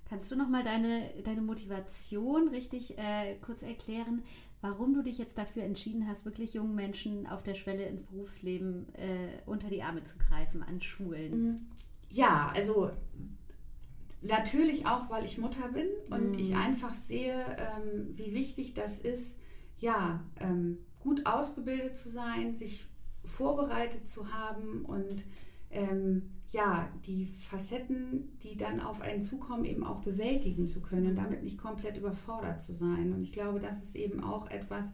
Kannst 0.08 0.32
du 0.32 0.36
nochmal 0.36 0.64
deine, 0.64 1.02
deine 1.22 1.42
Motivation 1.42 2.48
richtig 2.48 2.98
äh, 2.98 3.36
kurz 3.40 3.62
erklären, 3.62 4.22
warum 4.60 4.94
du 4.94 5.02
dich 5.02 5.18
jetzt 5.18 5.38
dafür 5.38 5.62
entschieden 5.64 6.06
hast, 6.06 6.24
wirklich 6.24 6.54
jungen 6.54 6.74
Menschen 6.74 7.26
auf 7.26 7.42
der 7.42 7.54
Schwelle 7.54 7.84
ins 7.86 8.02
Berufsleben 8.02 8.92
äh, 8.94 9.40
unter 9.46 9.68
die 9.70 9.82
Arme 9.82 10.02
zu 10.04 10.18
greifen 10.18 10.62
an 10.62 10.80
Schulen? 10.82 11.70
Ja, 12.10 12.52
also 12.54 12.90
natürlich 14.22 14.86
auch, 14.86 15.08
weil 15.10 15.24
ich 15.24 15.38
Mutter 15.38 15.68
bin 15.68 15.86
und 16.10 16.32
Mhm. 16.32 16.38
ich 16.38 16.54
einfach 16.56 16.94
sehe, 16.94 17.34
ähm, 17.58 18.10
wie 18.16 18.34
wichtig 18.34 18.74
das 18.74 18.98
ist, 18.98 19.38
ja, 19.78 20.22
ähm, 20.40 20.78
gut 20.98 21.24
ausgebildet 21.26 21.96
zu 21.96 22.10
sein, 22.10 22.54
sich 22.54 22.86
vorbereitet 23.24 24.06
zu 24.06 24.32
haben 24.32 24.84
und 24.84 25.24
ähm, 25.70 26.30
ja, 26.52 26.88
die 27.06 27.26
Facetten, 27.48 28.36
die 28.42 28.56
dann 28.56 28.80
auf 28.80 29.00
einen 29.00 29.22
zukommen, 29.22 29.64
eben 29.64 29.84
auch 29.84 30.00
bewältigen 30.00 30.66
zu 30.66 30.80
können, 30.80 31.14
damit 31.14 31.42
nicht 31.42 31.58
komplett 31.58 31.96
überfordert 31.96 32.60
zu 32.60 32.72
sein. 32.72 33.12
Und 33.12 33.22
ich 33.22 33.32
glaube, 33.32 33.60
das 33.60 33.82
ist 33.82 33.94
eben 33.94 34.24
auch 34.24 34.50
etwas, 34.50 34.92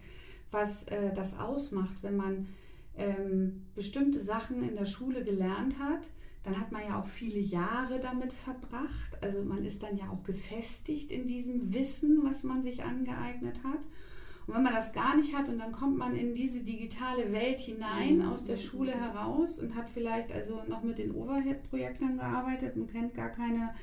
was 0.51 0.85
äh, 0.85 1.13
das 1.15 1.39
ausmacht, 1.39 2.03
wenn 2.03 2.17
man 2.17 2.47
ähm, 2.97 3.67
bestimmte 3.75 4.21
Sachen 4.21 4.63
in 4.63 4.75
der 4.75 4.85
Schule 4.85 5.25
gelernt 5.25 5.79
hat, 5.79 6.09
dann 6.43 6.61
hat 6.61 6.73
man 6.73 6.83
ja 6.83 7.01
auch 7.01 7.07
viele 7.07 7.41
Jahre 7.41 8.01
damit 8.01 8.33
verbracht. 8.33 9.19
Also 9.21 9.43
man 9.43 9.65
ist 9.65 9.83
dann 9.83 9.97
ja 9.97 10.09
auch 10.11 10.23
gefestigt 10.23 11.11
in 11.11 11.27
diesem 11.27 11.75
Wissen, 11.75 12.21
was 12.23 12.45
man 12.45 12.63
sich 12.63 12.85
angeeignet 12.85 13.61
hat. 13.65 13.81
Und 14.47 14.55
wenn 14.55 14.63
man 14.63 14.75
das 14.75 14.93
gar 14.93 15.17
nicht 15.17 15.35
hat 15.35 15.49
und 15.49 15.59
dann 15.59 15.73
kommt 15.73 15.99
man 15.99 16.15
in 16.15 16.35
diese 16.35 16.61
digitale 16.61 17.33
Welt 17.33 17.59
hinein 17.59 18.23
aus 18.23 18.45
der 18.45 18.57
Schule 18.57 18.93
heraus 18.93 19.59
und 19.59 19.75
hat 19.75 19.91
vielleicht 19.91 20.33
also 20.33 20.63
noch 20.69 20.83
mit 20.83 20.99
den 20.99 21.11
Overhead-Projektern 21.11 22.17
gearbeitet 22.17 22.77
und 22.77 22.91
kennt 22.91 23.15
gar 23.15 23.31
keine 23.31 23.75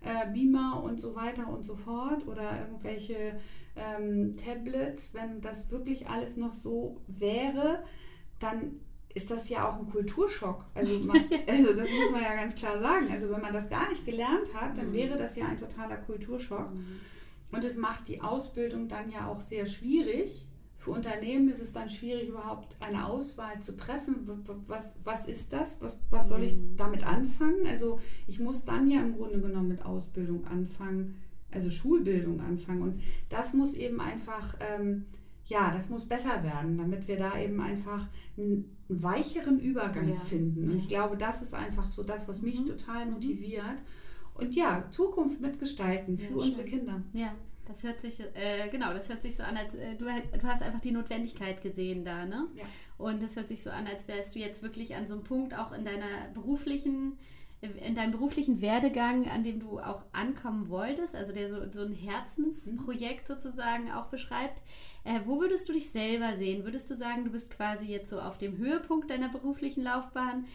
äh, 0.00 0.30
Beamer 0.32 0.82
und 0.82 1.00
so 1.00 1.14
weiter 1.14 1.48
und 1.48 1.64
so 1.64 1.76
fort 1.76 2.26
oder 2.26 2.60
irgendwelche 2.60 3.38
ähm, 3.76 4.36
Tablets, 4.36 5.12
wenn 5.12 5.40
das 5.42 5.70
wirklich 5.70 6.08
alles 6.08 6.36
noch 6.36 6.52
so 6.52 7.00
wäre, 7.06 7.82
dann 8.38 8.80
ist 9.14 9.30
das 9.30 9.48
ja 9.48 9.68
auch 9.68 9.78
ein 9.78 9.88
Kulturschock. 9.88 10.64
Also, 10.74 10.98
man, 11.08 11.24
also 11.46 11.74
das 11.74 11.88
muss 11.90 12.10
man 12.12 12.22
ja 12.22 12.34
ganz 12.34 12.54
klar 12.54 12.78
sagen. 12.78 13.08
Also 13.10 13.30
wenn 13.30 13.40
man 13.40 13.52
das 13.52 13.68
gar 13.68 13.88
nicht 13.88 14.04
gelernt 14.04 14.54
hat, 14.54 14.76
dann 14.78 14.92
wäre 14.92 15.16
das 15.16 15.36
ja 15.36 15.46
ein 15.46 15.56
totaler 15.56 15.96
Kulturschock. 15.96 16.70
Und 17.56 17.64
es 17.64 17.76
macht 17.76 18.08
die 18.08 18.20
Ausbildung 18.20 18.88
dann 18.88 19.10
ja 19.10 19.26
auch 19.28 19.40
sehr 19.40 19.66
schwierig. 19.66 20.46
Für 20.78 20.90
Unternehmen 20.92 21.48
ist 21.48 21.60
es 21.60 21.72
dann 21.72 21.88
schwierig, 21.88 22.28
überhaupt 22.28 22.76
eine 22.80 23.06
Auswahl 23.06 23.60
zu 23.60 23.76
treffen. 23.76 24.28
Was, 24.68 24.94
was 25.02 25.26
ist 25.26 25.52
das? 25.52 25.80
Was, 25.80 25.98
was 26.10 26.28
soll 26.28 26.44
ich 26.44 26.56
damit 26.76 27.04
anfangen? 27.04 27.66
Also 27.66 27.98
ich 28.28 28.38
muss 28.38 28.64
dann 28.64 28.88
ja 28.88 29.00
im 29.00 29.16
Grunde 29.16 29.40
genommen 29.40 29.68
mit 29.68 29.84
Ausbildung 29.84 30.46
anfangen, 30.46 31.16
also 31.50 31.70
Schulbildung 31.70 32.40
anfangen. 32.40 32.82
Und 32.82 33.00
das 33.30 33.52
muss 33.52 33.74
eben 33.74 34.00
einfach, 34.00 34.56
ähm, 34.60 35.06
ja, 35.46 35.72
das 35.72 35.88
muss 35.88 36.04
besser 36.06 36.44
werden, 36.44 36.78
damit 36.78 37.08
wir 37.08 37.16
da 37.16 37.36
eben 37.40 37.60
einfach 37.60 38.06
einen, 38.36 38.72
weicheren 38.88 39.58
Übergang 39.58 40.08
Ja. 40.10 40.14
finden. 40.20 40.70
Und 40.70 40.76
ich 40.76 40.86
glaube, 40.86 41.16
das 41.16 41.42
ist 41.42 41.54
einfach 41.54 41.90
so 41.90 42.04
das, 42.04 42.28
was 42.28 42.40
mich 42.42 42.60
Mhm. 42.60 42.66
total 42.66 43.06
motiviert. 43.06 43.82
Und 44.34 44.54
ja, 44.54 44.84
Zukunft 44.90 45.40
mitgestalten 45.40 46.16
für 46.18 46.30
Ja, 46.34 46.36
unsere. 46.36 46.62
Kinder. 46.64 47.02
Ja, 47.12 47.34
das 47.66 47.82
hört 47.82 48.00
sich, 48.00 48.20
äh, 48.20 48.68
genau, 48.70 48.92
das 48.92 49.08
hört 49.08 49.22
sich 49.22 49.36
so 49.36 49.42
an, 49.42 49.56
als 49.56 49.74
äh, 49.74 49.94
du, 49.96 50.04
du 50.04 50.46
hast 50.46 50.62
einfach 50.62 50.80
die 50.80 50.92
Notwendigkeit 50.92 51.60
gesehen 51.60 52.04
da, 52.04 52.24
ne? 52.24 52.46
Ja. 52.54 52.64
Und 52.98 53.22
das 53.22 53.36
hört 53.36 53.48
sich 53.48 53.62
so 53.62 53.70
an, 53.70 53.86
als 53.86 54.08
wärst 54.08 54.34
du 54.34 54.38
jetzt 54.38 54.62
wirklich 54.62 54.94
an 54.94 55.06
so 55.06 55.14
einem 55.14 55.24
Punkt 55.24 55.56
auch 55.56 55.72
in 55.72 55.84
deiner 55.84 56.28
beruflichen 56.34 57.18
in 57.60 57.94
deinem 57.94 58.10
beruflichen 58.10 58.60
Werdegang, 58.60 59.28
an 59.28 59.42
dem 59.42 59.60
du 59.60 59.78
auch 59.78 60.02
ankommen 60.12 60.68
wolltest, 60.68 61.16
also 61.16 61.32
der 61.32 61.48
so, 61.48 61.70
so 61.70 61.86
ein 61.86 61.92
Herzensprojekt 61.92 63.26
sozusagen 63.26 63.90
auch 63.92 64.06
beschreibt, 64.06 64.62
äh, 65.04 65.20
wo 65.24 65.40
würdest 65.40 65.68
du 65.68 65.72
dich 65.72 65.90
selber 65.90 66.36
sehen? 66.36 66.64
Würdest 66.64 66.90
du 66.90 66.96
sagen, 66.96 67.24
du 67.24 67.30
bist 67.30 67.50
quasi 67.50 67.86
jetzt 67.86 68.10
so 68.10 68.20
auf 68.20 68.36
dem 68.38 68.58
Höhepunkt 68.58 69.10
deiner 69.10 69.30
beruflichen 69.30 69.82
Laufbahn? 69.82 70.46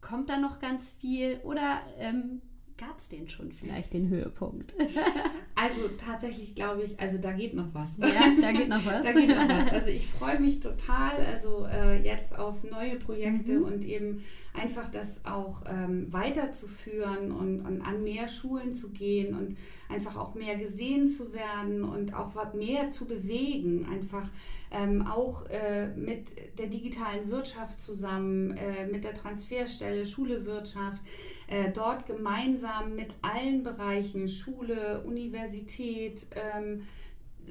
Kommt 0.00 0.30
da 0.30 0.38
noch 0.38 0.58
ganz 0.58 0.90
viel? 0.90 1.40
Oder 1.44 1.80
ähm, 1.98 2.42
gab 2.76 2.98
es 2.98 3.08
den 3.08 3.28
schon 3.28 3.52
vielleicht, 3.52 3.92
den 3.92 4.08
Höhepunkt? 4.08 4.74
also 5.60 5.88
tatsächlich 5.98 6.54
glaube 6.54 6.82
ich, 6.82 6.98
also 7.00 7.18
da 7.18 7.32
geht 7.32 7.54
noch 7.54 7.72
was. 7.72 7.90
Ja, 7.98 8.20
da 8.40 8.52
geht 8.52 8.68
noch 8.68 8.84
was. 8.84 9.02
da 9.02 9.12
geht 9.12 9.28
noch 9.28 9.48
was. 9.48 9.72
Also 9.72 9.90
ich 9.90 10.06
freue 10.06 10.38
mich 10.38 10.60
total, 10.60 11.12
also 11.32 11.66
äh, 11.66 12.00
jetzt 12.02 12.38
auf 12.38 12.62
neue 12.64 12.96
Projekte 12.96 13.58
mhm. 13.58 13.64
und 13.64 13.84
eben 13.84 14.24
einfach 14.58 14.88
das 14.88 15.20
auch 15.24 15.62
ähm, 15.68 16.12
weiterzuführen 16.12 17.30
und, 17.32 17.60
und, 17.60 17.80
an 17.82 18.02
mehr 18.02 18.28
Schulen 18.28 18.74
zu 18.74 18.90
gehen 18.90 19.34
und 19.34 19.56
einfach 19.88 20.16
auch 20.16 20.34
mehr 20.34 20.56
gesehen 20.56 21.08
zu 21.08 21.32
werden 21.32 21.84
und 21.84 22.14
auch 22.14 22.34
mehr 22.54 22.90
zu 22.90 23.06
bewegen. 23.06 23.86
Einfach 23.90 24.28
ähm, 24.70 25.06
auch 25.06 25.46
äh, 25.48 25.88
mit 25.88 26.58
der 26.58 26.66
digitalen 26.66 27.30
Wirtschaft 27.30 27.80
zusammen, 27.80 28.56
äh, 28.56 28.86
mit 28.86 29.04
der 29.04 29.14
Transferstelle 29.14 30.04
Schule 30.04 30.44
Wirtschaft, 30.44 31.00
äh, 31.46 31.70
dort 31.72 32.06
gemeinsam 32.06 32.94
mit 32.94 33.14
allen 33.22 33.62
Bereichen, 33.62 34.28
Schule, 34.28 35.02
Universität, 35.06 36.26
ähm, 36.34 36.82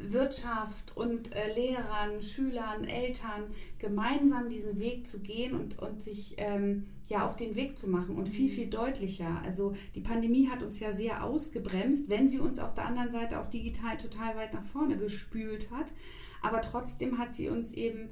Wirtschaft 0.01 0.95
und 0.95 1.35
äh, 1.35 1.53
Lehrern, 1.53 2.21
Schülern, 2.21 2.83
Eltern 2.83 3.43
gemeinsam 3.79 4.49
diesen 4.49 4.79
Weg 4.79 5.07
zu 5.07 5.19
gehen 5.19 5.53
und, 5.53 5.79
und 5.79 6.01
sich 6.01 6.35
ähm, 6.37 6.87
ja 7.09 7.25
auf 7.25 7.35
den 7.35 7.55
Weg 7.55 7.77
zu 7.77 7.87
machen 7.87 8.15
und 8.15 8.27
viel, 8.27 8.49
mhm. 8.49 8.53
viel 8.53 8.67
deutlicher. 8.67 9.41
Also 9.43 9.73
die 9.95 10.01
Pandemie 10.01 10.49
hat 10.49 10.63
uns 10.63 10.79
ja 10.79 10.91
sehr 10.91 11.23
ausgebremst, 11.23 12.09
wenn 12.09 12.27
sie 12.29 12.39
uns 12.39 12.59
auf 12.59 12.73
der 12.73 12.85
anderen 12.85 13.11
Seite 13.11 13.39
auch 13.39 13.47
digital 13.47 13.97
total 13.97 14.35
weit 14.35 14.53
nach 14.53 14.63
vorne 14.63 14.97
gespült 14.97 15.71
hat. 15.71 15.93
Aber 16.41 16.61
trotzdem 16.61 17.17
hat 17.17 17.35
sie 17.35 17.49
uns 17.49 17.73
eben 17.73 18.09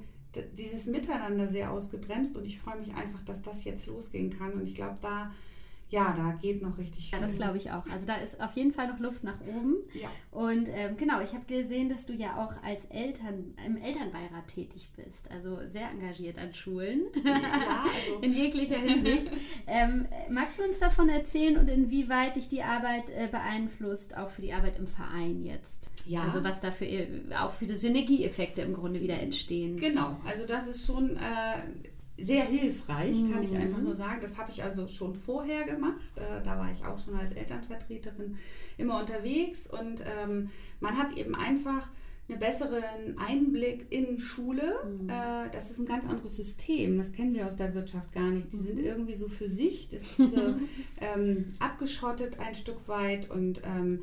dieses 0.52 0.86
Miteinander 0.86 1.46
sehr 1.46 1.70
ausgebremst 1.70 2.36
und 2.36 2.46
ich 2.46 2.58
freue 2.58 2.78
mich 2.78 2.94
einfach, 2.94 3.22
dass 3.22 3.42
das 3.42 3.64
jetzt 3.64 3.86
losgehen 3.86 4.30
kann. 4.30 4.52
Und 4.52 4.62
ich 4.62 4.74
glaube, 4.74 4.98
da 5.00 5.32
ja, 5.88 6.12
da 6.16 6.32
geht 6.32 6.62
noch 6.62 6.76
richtig 6.78 7.10
viel. 7.10 7.18
Ja, 7.18 7.24
das 7.24 7.36
glaube 7.36 7.58
ich 7.58 7.70
auch. 7.70 7.84
Also 7.92 8.06
da 8.06 8.16
ist 8.16 8.40
auf 8.40 8.56
jeden 8.56 8.72
Fall 8.72 8.88
noch 8.88 8.98
Luft 8.98 9.22
nach 9.22 9.40
oben. 9.42 9.76
Ja. 9.94 10.08
Und 10.32 10.68
ähm, 10.68 10.96
genau, 10.96 11.20
ich 11.20 11.32
habe 11.32 11.44
gesehen, 11.46 11.88
dass 11.88 12.06
du 12.06 12.12
ja 12.12 12.44
auch 12.44 12.60
als 12.64 12.86
Eltern 12.86 13.54
im 13.64 13.76
Elternbeirat 13.76 14.48
tätig 14.48 14.88
bist. 14.96 15.30
Also 15.30 15.58
sehr 15.68 15.88
engagiert 15.90 16.38
an 16.38 16.52
Schulen. 16.54 17.02
Ja, 17.24 17.34
also. 18.04 18.20
in 18.20 18.32
jeglicher 18.32 18.78
Hinsicht. 18.78 19.28
ähm, 19.68 20.06
magst 20.28 20.58
du 20.58 20.64
uns 20.64 20.80
davon 20.80 21.08
erzählen 21.08 21.56
und 21.56 21.70
inwieweit 21.70 22.34
dich 22.34 22.48
die 22.48 22.62
Arbeit 22.62 23.10
äh, 23.10 23.28
beeinflusst, 23.30 24.16
auch 24.16 24.28
für 24.28 24.42
die 24.42 24.52
Arbeit 24.52 24.78
im 24.78 24.88
Verein 24.88 25.44
jetzt? 25.44 25.88
Ja. 26.04 26.22
Also 26.22 26.42
was 26.42 26.58
dafür 26.60 26.88
auch 27.40 27.52
für 27.52 27.66
die 27.66 27.76
Synergieeffekte 27.76 28.62
im 28.62 28.74
Grunde 28.74 29.00
wieder 29.00 29.20
entstehen. 29.20 29.76
Genau, 29.76 30.16
also 30.24 30.46
das 30.46 30.66
ist 30.66 30.84
schon. 30.86 31.16
Äh, 31.16 31.90
sehr 32.18 32.44
hilfreich, 32.44 33.16
mhm. 33.16 33.32
kann 33.32 33.42
ich 33.42 33.54
einfach 33.56 33.80
nur 33.80 33.94
sagen. 33.94 34.20
Das 34.20 34.36
habe 34.36 34.50
ich 34.50 34.62
also 34.62 34.86
schon 34.86 35.14
vorher 35.14 35.64
gemacht. 35.64 36.00
Äh, 36.16 36.42
da 36.42 36.58
war 36.58 36.70
ich 36.70 36.84
auch 36.84 36.98
schon 36.98 37.14
als 37.14 37.32
Elternvertreterin 37.32 38.36
immer 38.78 39.00
unterwegs 39.00 39.66
und 39.66 40.02
ähm, 40.22 40.50
man 40.80 40.96
hat 40.96 41.16
eben 41.16 41.34
einfach 41.34 41.88
einen 42.28 42.38
besseren 42.38 43.18
Einblick 43.18 43.86
in 43.90 44.18
Schule. 44.18 44.74
Mhm. 44.84 45.08
Äh, 45.08 45.50
das 45.52 45.70
ist 45.70 45.78
ein 45.78 45.86
ganz 45.86 46.06
anderes 46.06 46.36
System. 46.36 46.98
Das 46.98 47.12
kennen 47.12 47.34
wir 47.34 47.46
aus 47.46 47.56
der 47.56 47.74
Wirtschaft 47.74 48.12
gar 48.12 48.30
nicht. 48.30 48.52
Die 48.52 48.56
mhm. 48.56 48.66
sind 48.66 48.78
irgendwie 48.80 49.14
so 49.14 49.28
für 49.28 49.48
sich. 49.48 49.88
Das 49.88 50.02
ist 50.02 50.36
äh, 50.36 50.54
ähm, 51.00 51.44
abgeschottet 51.60 52.40
ein 52.40 52.54
Stück 52.54 52.88
weit 52.88 53.30
und 53.30 53.62
ähm, 53.64 54.00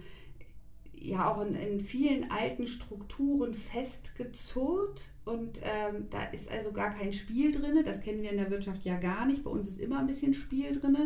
ja 1.04 1.32
auch 1.32 1.42
in, 1.42 1.56
in, 1.56 1.80
vielen 1.82 2.32
alten 2.32 2.66
Strukturen 2.66 3.54
festgezurrt 3.54 5.10
und 5.26 5.60
ähm, 5.64 6.08
da 6.10 6.24
ist 6.26 6.52
also 6.52 6.72
gar 6.72 6.92
kein 6.92 7.14
Spiel 7.14 7.52
drin. 7.52 7.84
Das 7.84 8.02
kennen 8.02 8.22
wir 8.22 8.32
in 8.32 8.38
der 8.38 8.50
Wirtschaft 8.50 8.86
ja 8.86 8.98
gar 8.98 9.26
nicht. 9.26 9.44
Bei 9.44 9.52
uns 9.52 9.68
ist 9.68 9.80
immer 9.80 10.00
ein 10.00 10.08
bisschen 10.08 10.34
Spiel 10.34 10.72
drin, 10.72 10.98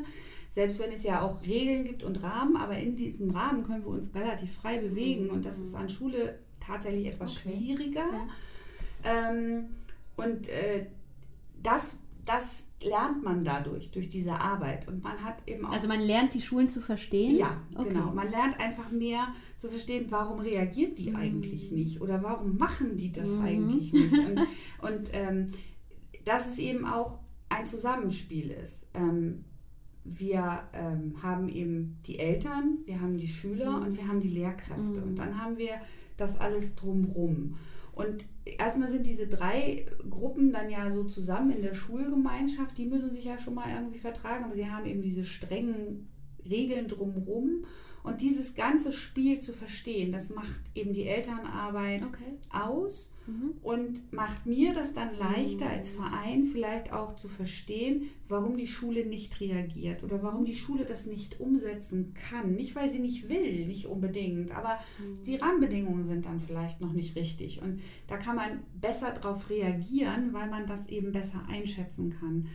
selbst 0.51 0.79
wenn 0.79 0.91
es 0.91 1.03
ja 1.03 1.21
auch 1.21 1.43
Regeln 1.45 1.83
gibt 1.83 2.03
und 2.03 2.21
Rahmen. 2.23 2.57
Aber 2.57 2.77
in 2.77 2.95
diesem 2.95 3.31
Rahmen 3.31 3.63
können 3.63 3.83
wir 3.83 3.91
uns 3.91 4.13
relativ 4.13 4.53
frei 4.53 4.77
bewegen 4.77 5.25
mhm. 5.25 5.31
und 5.31 5.45
das 5.45 5.59
ist 5.59 5.75
an 5.75 5.89
Schule 5.89 6.39
tatsächlich 6.59 7.07
etwas 7.07 7.37
okay. 7.37 7.57
schwieriger. 7.57 8.05
Ja. 9.03 9.29
Ähm, 9.29 9.69
und 10.15 10.47
äh, 10.47 10.87
das 11.61 11.97
das 12.27 12.69
lernt 12.83 13.23
man 13.23 13.43
dadurch, 13.43 13.91
durch 13.91 14.09
diese 14.09 14.33
Arbeit. 14.39 14.87
Und 14.87 15.03
man 15.03 15.23
hat 15.23 15.41
eben 15.47 15.65
auch. 15.65 15.71
Also 15.71 15.87
man 15.87 16.01
lernt 16.01 16.33
die 16.33 16.41
Schulen 16.41 16.69
zu 16.69 16.81
verstehen? 16.81 17.37
Ja, 17.37 17.61
okay. 17.75 17.89
genau. 17.89 18.11
Man 18.11 18.29
lernt 18.29 18.59
einfach 18.59 18.91
mehr 18.91 19.27
zu 19.57 19.69
verstehen, 19.69 20.07
warum 20.09 20.39
reagiert 20.39 20.97
die 20.99 21.11
mhm. 21.11 21.15
eigentlich 21.15 21.71
nicht 21.71 22.01
oder 22.01 22.21
warum 22.21 22.57
machen 22.57 22.97
die 22.97 23.11
das 23.11 23.29
mhm. 23.29 23.41
eigentlich 23.41 23.93
nicht. 23.93 24.13
Und, 24.13 24.39
und 24.81 25.09
ähm, 25.13 25.45
dass 26.25 26.47
es 26.47 26.59
eben 26.59 26.85
auch 26.85 27.19
ein 27.49 27.65
Zusammenspiel 27.65 28.51
ist. 28.51 28.85
Ähm, 28.93 29.45
wir 30.03 30.63
ähm, 30.73 31.21
haben 31.21 31.49
eben 31.49 31.99
die 32.05 32.19
Eltern, 32.19 32.79
wir 32.85 33.01
haben 33.01 33.17
die 33.17 33.27
Schüler 33.27 33.79
mhm. 33.79 33.85
und 33.85 33.97
wir 33.97 34.07
haben 34.07 34.19
die 34.19 34.29
Lehrkräfte. 34.29 35.01
Und 35.01 35.11
mhm. 35.11 35.15
dann 35.15 35.41
haben 35.41 35.57
wir 35.57 35.81
das 36.17 36.39
alles 36.39 36.75
drumrum. 36.75 37.55
Und 37.97 38.25
erstmal 38.45 38.89
sind 38.89 39.07
diese 39.07 39.27
drei 39.27 39.85
Gruppen 40.07 40.51
dann 40.51 40.69
ja 40.69 40.91
so 40.91 41.03
zusammen 41.03 41.51
in 41.51 41.63
der 41.63 41.73
Schulgemeinschaft, 41.73 42.77
die 42.77 42.85
müssen 42.85 43.09
sich 43.09 43.25
ja 43.25 43.39
schon 43.39 43.55
mal 43.55 43.69
irgendwie 43.73 43.97
vertragen, 43.97 44.45
aber 44.45 44.53
sie 44.53 44.69
haben 44.69 44.85
eben 44.85 45.01
diese 45.01 45.23
strengen 45.23 46.07
Regeln 46.47 46.87
drumherum. 46.87 47.65
Und 48.07 48.21
dieses 48.21 48.55
ganze 48.55 48.93
Spiel 48.93 49.39
zu 49.39 49.51
verstehen, 49.51 50.11
das 50.11 50.29
macht 50.29 50.61
eben 50.75 50.93
die 50.93 51.03
Elternarbeit 51.03 52.03
okay. 52.05 52.37
aus 52.49 53.11
mhm. 53.27 53.53
und 53.61 54.13
macht 54.13 54.45
mir 54.45 54.73
das 54.73 54.93
dann 54.93 55.09
leichter 55.17 55.65
mhm. 55.65 55.71
als 55.71 55.89
Verein 55.89 56.45
vielleicht 56.45 56.93
auch 56.93 57.15
zu 57.17 57.27
verstehen, 57.27 58.03
warum 58.29 58.55
die 58.55 58.67
Schule 58.67 59.05
nicht 59.05 59.41
reagiert 59.41 60.03
oder 60.03 60.23
warum 60.23 60.45
die 60.45 60.55
Schule 60.55 60.85
das 60.85 61.05
nicht 61.05 61.39
umsetzen 61.41 62.13
kann. 62.29 62.55
Nicht, 62.55 62.75
weil 62.75 62.89
sie 62.89 62.99
nicht 62.99 63.27
will, 63.27 63.65
nicht 63.65 63.87
unbedingt, 63.87 64.51
aber 64.51 64.79
mhm. 64.99 65.23
die 65.23 65.35
Rahmenbedingungen 65.35 66.05
sind 66.05 66.25
dann 66.25 66.39
vielleicht 66.39 66.79
noch 66.79 66.93
nicht 66.93 67.15
richtig. 67.15 67.61
Und 67.61 67.81
da 68.07 68.17
kann 68.17 68.37
man 68.37 68.63
besser 68.79 69.11
darauf 69.11 69.49
reagieren, 69.49 70.33
weil 70.33 70.49
man 70.49 70.65
das 70.65 70.87
eben 70.87 71.11
besser 71.11 71.43
einschätzen 71.49 72.15
kann. 72.17 72.47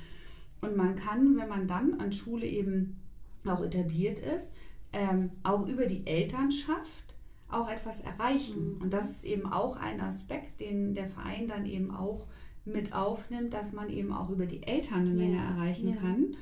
Und 0.63 0.77
man 0.77 0.95
kann, 0.95 1.37
wenn 1.37 1.49
man 1.49 1.67
dann 1.67 2.01
an 2.01 2.13
Schule 2.13 2.47
eben 2.47 2.97
auch 3.45 3.63
etabliert 3.63 4.19
ist, 4.19 4.53
ähm, 4.93 5.31
auch 5.43 5.67
über 5.67 5.87
die 5.87 6.07
Elternschaft 6.07 7.15
auch 7.49 7.69
etwas 7.69 8.01
erreichen. 8.01 8.77
Mhm. 8.77 8.83
Und 8.83 8.93
das 8.93 9.11
ist 9.11 9.25
eben 9.25 9.47
auch 9.47 9.77
ein 9.77 10.01
Aspekt, 10.01 10.61
den 10.61 10.95
der 10.95 11.09
Verein 11.09 11.49
dann 11.49 11.67
eben 11.67 11.95
auch 11.95 12.27
mit 12.65 12.93
aufnimmt, 12.93 13.53
dass 13.53 13.73
man 13.73 13.91
eben 13.91 14.13
auch 14.13 14.31
über 14.31 14.47
die 14.47 14.63
Eltern 14.63 15.01
eine 15.01 15.11
Menge 15.11 15.37
ja. 15.37 15.45
erreichen 15.45 15.91
ja. 15.91 15.97
kann. 15.97 16.37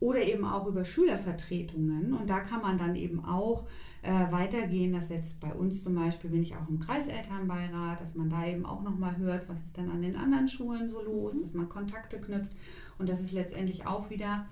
Oder 0.00 0.22
eben 0.22 0.44
auch 0.44 0.66
über 0.66 0.84
Schülervertretungen. 0.84 2.12
Und 2.12 2.28
da 2.28 2.40
kann 2.40 2.60
man 2.60 2.76
dann 2.76 2.94
eben 2.94 3.24
auch 3.24 3.64
äh, 4.02 4.30
weitergehen, 4.30 4.92
dass 4.92 5.08
jetzt 5.08 5.40
bei 5.40 5.52
uns 5.54 5.82
zum 5.82 5.94
Beispiel 5.94 6.30
bin 6.30 6.42
ich 6.42 6.54
auch 6.56 6.68
im 6.68 6.78
Kreiselternbeirat, 6.78 8.00
dass 8.00 8.14
man 8.14 8.28
da 8.28 8.44
eben 8.44 8.66
auch 8.66 8.82
nochmal 8.82 9.16
hört, 9.16 9.48
was 9.48 9.58
ist 9.64 9.78
dann 9.78 9.90
an 9.90 10.02
den 10.02 10.16
anderen 10.16 10.48
Schulen 10.48 10.88
so 10.88 11.02
los, 11.02 11.34
mhm. 11.34 11.40
dass 11.40 11.54
man 11.54 11.68
Kontakte 11.68 12.20
knüpft. 12.20 12.54
Und 12.98 13.08
das 13.08 13.20
ist 13.20 13.32
letztendlich 13.32 13.86
auch 13.86 14.10
wieder 14.10 14.46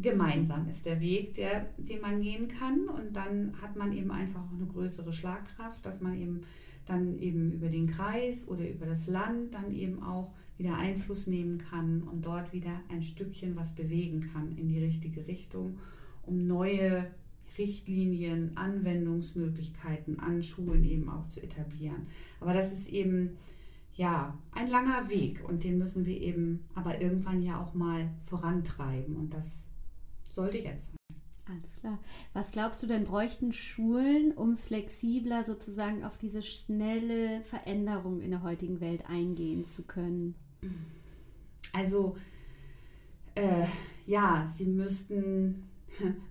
gemeinsam 0.00 0.68
ist 0.68 0.86
der 0.86 1.00
Weg, 1.00 1.34
der, 1.34 1.66
den 1.76 2.00
man 2.00 2.20
gehen 2.20 2.48
kann. 2.48 2.88
Und 2.88 3.14
dann 3.14 3.54
hat 3.60 3.76
man 3.76 3.92
eben 3.92 4.10
einfach 4.10 4.40
auch 4.40 4.56
eine 4.56 4.66
größere 4.66 5.12
Schlagkraft, 5.12 5.84
dass 5.84 6.00
man 6.00 6.20
eben 6.20 6.40
dann 6.86 7.18
eben 7.18 7.52
über 7.52 7.68
den 7.68 7.86
Kreis 7.86 8.48
oder 8.48 8.68
über 8.68 8.86
das 8.86 9.06
Land 9.06 9.54
dann 9.54 9.72
eben 9.72 10.02
auch 10.02 10.32
wieder 10.58 10.76
Einfluss 10.76 11.26
nehmen 11.26 11.58
kann 11.58 12.02
und 12.02 12.26
dort 12.26 12.52
wieder 12.52 12.80
ein 12.90 13.02
Stückchen 13.02 13.56
was 13.56 13.74
bewegen 13.74 14.28
kann 14.32 14.56
in 14.58 14.68
die 14.68 14.82
richtige 14.82 15.26
Richtung, 15.26 15.78
um 16.22 16.38
neue 16.38 17.06
Richtlinien, 17.56 18.56
Anwendungsmöglichkeiten 18.56 20.20
an 20.20 20.42
Schulen 20.42 20.84
eben 20.84 21.08
auch 21.08 21.28
zu 21.28 21.42
etablieren. 21.42 22.06
Aber 22.40 22.52
das 22.52 22.72
ist 22.72 22.90
eben 22.90 23.36
ja 23.94 24.36
ein 24.52 24.68
langer 24.68 25.08
Weg 25.08 25.42
und 25.48 25.64
den 25.64 25.78
müssen 25.78 26.06
wir 26.06 26.20
eben 26.20 26.64
aber 26.74 27.00
irgendwann 27.00 27.42
ja 27.42 27.60
auch 27.60 27.74
mal 27.74 28.10
vorantreiben 28.24 29.16
und 29.16 29.32
das 29.32 29.66
sollte 30.30 30.58
jetzt 30.58 30.86
sein. 30.86 30.96
Alles 31.48 31.80
klar. 31.80 31.98
Was 32.32 32.52
glaubst 32.52 32.82
du 32.82 32.86
denn, 32.86 33.04
bräuchten 33.04 33.52
Schulen, 33.52 34.32
um 34.32 34.56
flexibler 34.56 35.42
sozusagen 35.42 36.04
auf 36.04 36.16
diese 36.16 36.42
schnelle 36.42 37.42
Veränderung 37.42 38.20
in 38.20 38.30
der 38.30 38.42
heutigen 38.42 38.80
Welt 38.80 39.08
eingehen 39.08 39.64
zu 39.64 39.82
können? 39.82 40.34
Also, 41.72 42.16
äh, 43.34 43.66
ja, 44.06 44.48
sie 44.52 44.66
müssten 44.66 45.64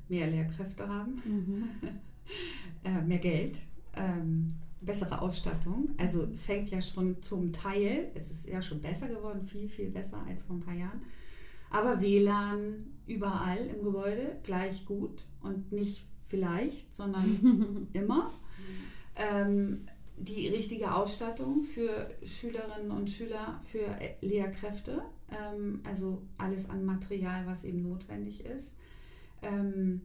mehr 0.08 0.28
Lehrkräfte 0.28 0.88
haben, 0.88 1.22
mhm. 1.26 1.70
äh, 2.84 3.02
mehr 3.02 3.20
Geld, 3.20 3.58
ähm, 3.96 4.54
bessere 4.82 5.22
Ausstattung. 5.22 5.92
Also 5.98 6.24
es 6.24 6.44
fängt 6.44 6.70
ja 6.70 6.82
schon 6.82 7.22
zum 7.22 7.52
Teil, 7.52 8.12
es 8.16 8.32
ist 8.32 8.48
ja 8.48 8.62
schon 8.62 8.82
besser 8.82 9.08
geworden, 9.08 9.46
viel, 9.46 9.70
viel 9.70 9.90
besser 9.90 10.24
als 10.28 10.44
vor 10.44 10.56
ein 10.56 10.62
paar 10.62 10.76
Jahren. 10.76 11.02
Aber 11.70 12.02
WLAN 12.02 12.86
überall 13.06 13.66
im 13.68 13.84
Gebäude 13.84 14.40
gleich 14.44 14.86
gut 14.86 15.26
und 15.42 15.72
nicht 15.72 16.06
vielleicht, 16.28 16.94
sondern 16.94 17.88
immer. 17.94 18.32
Ähm, 19.16 19.86
die 20.18 20.48
richtige 20.50 20.94
Ausstattung 20.94 21.62
für 21.62 22.10
Schülerinnen 22.26 22.92
und 22.92 23.10
Schüler, 23.10 23.62
für 23.64 23.96
Lehrkräfte, 24.22 25.02
ähm, 25.32 25.82
also 25.86 26.22
alles 26.38 26.70
an 26.70 26.86
Material, 26.86 27.46
was 27.46 27.64
eben 27.64 27.82
notwendig 27.82 28.46
ist. 28.46 28.76
Ähm, 29.42 30.02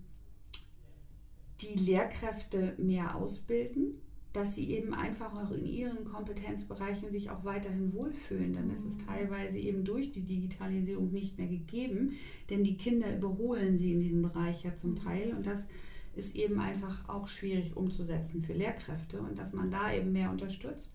die 1.60 1.74
Lehrkräfte 1.74 2.74
mehr 2.78 3.16
ausbilden, 3.16 3.98
dass 4.34 4.56
sie 4.56 4.68
eben 4.68 4.92
einfach 4.92 5.32
auch 5.32 5.52
in 5.52 5.64
ihren 5.64 6.04
Kompetenzbereichen 6.04 7.08
sich 7.08 7.30
auch 7.30 7.44
weiterhin 7.44 7.92
wohlfühlen. 7.92 8.52
Denn 8.52 8.68
es 8.68 8.84
ist 8.84 9.06
teilweise 9.06 9.58
eben 9.58 9.84
durch 9.84 10.10
die 10.10 10.24
Digitalisierung 10.24 11.12
nicht 11.12 11.38
mehr 11.38 11.46
gegeben, 11.46 12.12
denn 12.50 12.64
die 12.64 12.76
Kinder 12.76 13.16
überholen 13.16 13.78
sie 13.78 13.92
in 13.92 14.00
diesem 14.00 14.22
Bereich 14.22 14.64
ja 14.64 14.74
zum 14.74 14.96
Teil 14.96 15.32
und 15.34 15.46
das 15.46 15.68
ist 16.16 16.34
eben 16.34 16.58
einfach 16.60 17.08
auch 17.08 17.28
schwierig 17.28 17.76
umzusetzen 17.76 18.42
für 18.42 18.52
Lehrkräfte 18.52 19.20
und 19.20 19.38
dass 19.38 19.52
man 19.52 19.70
da 19.70 19.92
eben 19.92 20.12
mehr 20.12 20.30
unterstützt. 20.30 20.90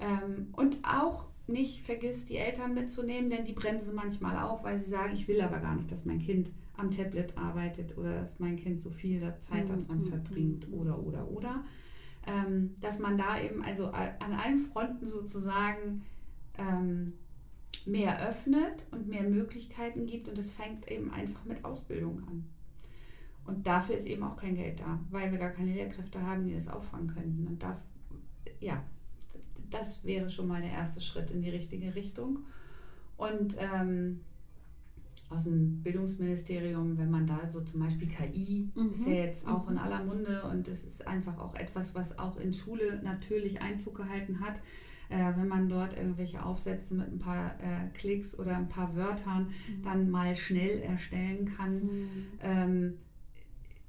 Ähm, 0.00 0.48
und 0.52 0.76
auch 0.82 1.26
nicht 1.46 1.82
vergisst, 1.82 2.28
die 2.28 2.38
Eltern 2.38 2.74
mitzunehmen, 2.74 3.30
denn 3.30 3.44
die 3.44 3.52
bremsen 3.52 3.94
manchmal 3.94 4.36
auch, 4.38 4.64
weil 4.64 4.78
sie 4.78 4.90
sagen, 4.90 5.14
ich 5.14 5.28
will 5.28 5.40
aber 5.40 5.58
gar 5.58 5.76
nicht, 5.76 5.92
dass 5.92 6.04
mein 6.04 6.18
Kind 6.18 6.50
am 6.76 6.90
Tablet 6.90 7.36
arbeitet 7.36 7.96
oder 7.96 8.20
dass 8.20 8.40
mein 8.40 8.56
Kind 8.56 8.80
so 8.80 8.90
viel 8.90 9.20
Zeit 9.38 9.68
mhm. 9.68 9.86
daran 9.86 10.04
verbringt 10.06 10.68
mhm. 10.68 10.74
oder, 10.74 10.98
oder, 10.98 11.30
oder. 11.30 11.64
Ähm, 12.26 12.74
dass 12.80 12.98
man 12.98 13.18
da 13.18 13.38
eben 13.38 13.62
also 13.62 13.88
an 13.88 14.32
allen 14.32 14.58
Fronten 14.58 15.04
sozusagen 15.04 16.04
ähm, 16.56 17.12
mehr 17.84 18.28
öffnet 18.28 18.84
und 18.90 19.08
mehr 19.08 19.24
Möglichkeiten 19.24 20.06
gibt 20.06 20.28
und 20.28 20.38
es 20.38 20.52
fängt 20.52 20.90
eben 20.90 21.10
einfach 21.10 21.44
mit 21.44 21.64
Ausbildung 21.64 22.22
an. 22.26 22.44
Und 23.46 23.66
dafür 23.66 23.96
ist 23.96 24.06
eben 24.06 24.22
auch 24.22 24.36
kein 24.36 24.56
Geld 24.56 24.80
da, 24.80 24.98
weil 25.10 25.30
wir 25.30 25.38
gar 25.38 25.50
keine 25.50 25.72
Lehrkräfte 25.72 26.22
haben, 26.22 26.46
die 26.46 26.54
das 26.54 26.68
auffangen 26.68 27.08
könnten. 27.08 27.46
Und 27.46 27.62
da, 27.62 27.76
ja, 28.60 28.82
das 29.68 30.04
wäre 30.04 30.30
schon 30.30 30.48
mal 30.48 30.62
der 30.62 30.70
erste 30.70 31.00
Schritt 31.00 31.30
in 31.30 31.42
die 31.42 31.50
richtige 31.50 31.94
Richtung. 31.94 32.38
Und 33.16 33.56
ähm, 33.58 34.20
aus 35.34 35.44
dem 35.44 35.82
Bildungsministerium, 35.82 36.96
wenn 36.98 37.10
man 37.10 37.26
da 37.26 37.48
so 37.52 37.60
zum 37.60 37.80
Beispiel 37.80 38.08
KI 38.08 38.70
mhm. 38.74 38.90
ist 38.90 39.06
ja 39.06 39.12
jetzt 39.12 39.46
auch 39.46 39.68
in 39.68 39.74
mhm. 39.74 39.80
aller 39.80 40.04
Munde 40.04 40.44
und 40.50 40.68
es 40.68 40.84
ist 40.84 41.06
einfach 41.06 41.38
auch 41.38 41.54
etwas, 41.56 41.94
was 41.94 42.18
auch 42.18 42.38
in 42.38 42.52
Schule 42.52 43.00
natürlich 43.02 43.60
Einzug 43.62 43.96
gehalten 43.96 44.40
hat. 44.40 44.60
Äh, 45.10 45.36
wenn 45.36 45.48
man 45.48 45.68
dort 45.68 45.96
irgendwelche 45.96 46.42
Aufsätze 46.42 46.94
mit 46.94 47.12
ein 47.12 47.18
paar 47.18 47.56
äh, 47.60 47.90
Klicks 47.92 48.38
oder 48.38 48.56
ein 48.56 48.68
paar 48.68 48.96
Wörtern 48.96 49.48
mhm. 49.48 49.82
dann 49.82 50.10
mal 50.10 50.34
schnell 50.34 50.80
erstellen 50.80 51.44
kann. 51.44 51.82
Mhm. 51.82 52.08
Ähm, 52.42 52.94